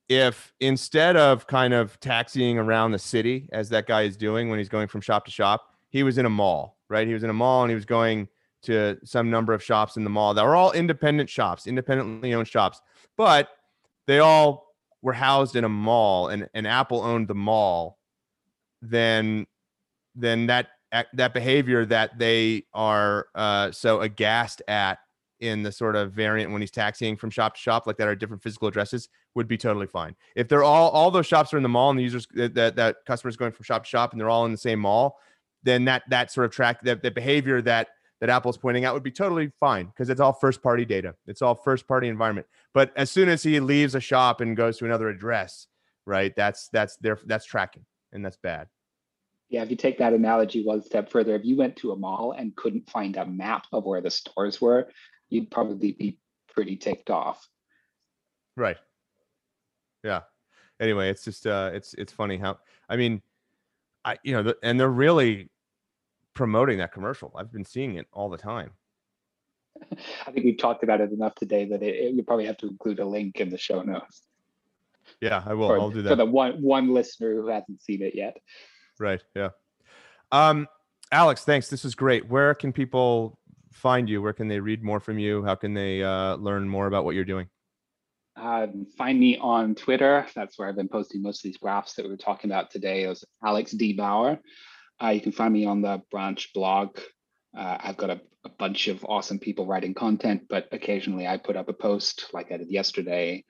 [0.09, 4.59] if instead of kind of taxiing around the city as that guy is doing when
[4.59, 7.07] he's going from shop to shop, he was in a mall, right?
[7.07, 8.27] He was in a mall and he was going
[8.63, 12.47] to some number of shops in the mall that were all independent shops, independently owned
[12.47, 12.81] shops,
[13.17, 13.49] but
[14.07, 17.97] they all were housed in a mall and, and Apple owned the mall.
[18.81, 19.47] Then
[20.15, 20.67] then that
[21.13, 24.99] that behavior that they are uh, so aghast at
[25.39, 28.15] in the sort of variant when he's taxiing from shop to shop like that are
[28.15, 30.15] different physical addresses would be totally fine.
[30.35, 32.97] If they're all all those shops are in the mall and the users that that
[33.05, 35.17] customers going from shop to shop and they're all in the same mall
[35.63, 37.89] then that that sort of track that the behavior that
[38.19, 41.15] that apple's pointing out would be totally fine because it's all first party data.
[41.27, 42.47] It's all first party environment.
[42.73, 45.67] But as soon as he leaves a shop and goes to another address
[46.05, 48.67] right that's that's there that's tracking and that's bad
[49.53, 52.33] yeah, if you take that analogy one step further, if you went to a mall
[52.35, 54.89] and couldn't find a map of where the stores were,
[55.29, 56.17] you'd probably be
[56.51, 57.47] pretty ticked off.
[58.57, 58.77] Right.
[60.03, 60.21] Yeah.
[60.79, 62.57] Anyway, it's just uh it's it's funny how
[62.89, 63.21] I mean
[64.03, 65.49] I you know the, and they're really
[66.33, 67.31] promoting that commercial.
[67.35, 68.71] I've been seeing it all the time.
[70.25, 72.67] I think we've talked about it enough today that it, it, you probably have to
[72.67, 74.23] include a link in the show notes.
[75.21, 75.67] Yeah, I will.
[75.67, 78.37] For, I'll do that for the one one listener who hasn't seen it yet.
[78.99, 79.23] Right.
[79.35, 79.49] Yeah.
[80.31, 80.67] Um,
[81.11, 81.69] Alex, thanks.
[81.69, 82.27] This is great.
[82.27, 83.39] Where can people
[83.71, 84.21] find you?
[84.21, 85.43] Where can they read more from you?
[85.43, 87.47] How can they uh, learn more about what you're doing?
[88.35, 88.67] Uh,
[88.97, 90.25] find me on Twitter.
[90.35, 93.03] That's where I've been posting most of these graphs that we were talking about today.
[93.03, 93.93] It was Alex D.
[93.93, 94.39] Bauer.
[95.01, 96.97] Uh, you can find me on the branch blog.
[97.55, 101.55] Uh, I've got a, a, bunch of awesome people writing content, but occasionally I put
[101.55, 103.45] up a post like I did yesterday.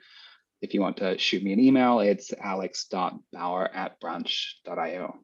[0.61, 5.19] If you want to shoot me an email, it's alex.bauer at branch.io.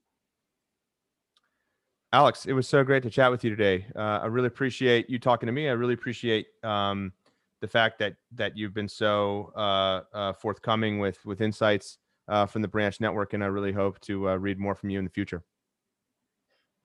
[2.12, 3.86] Alex, it was so great to chat with you today.
[3.96, 5.70] Uh, I really appreciate you talking to me.
[5.70, 7.14] I really appreciate um,
[7.62, 11.98] the fact that that you've been so uh, uh, forthcoming with with insights.
[12.30, 15.00] uh, from the branch network, and I really hope to uh, read more from you
[15.00, 15.44] in the future.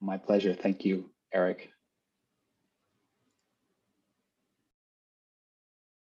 [0.01, 0.53] My pleasure.
[0.53, 1.71] Thank you, Eric.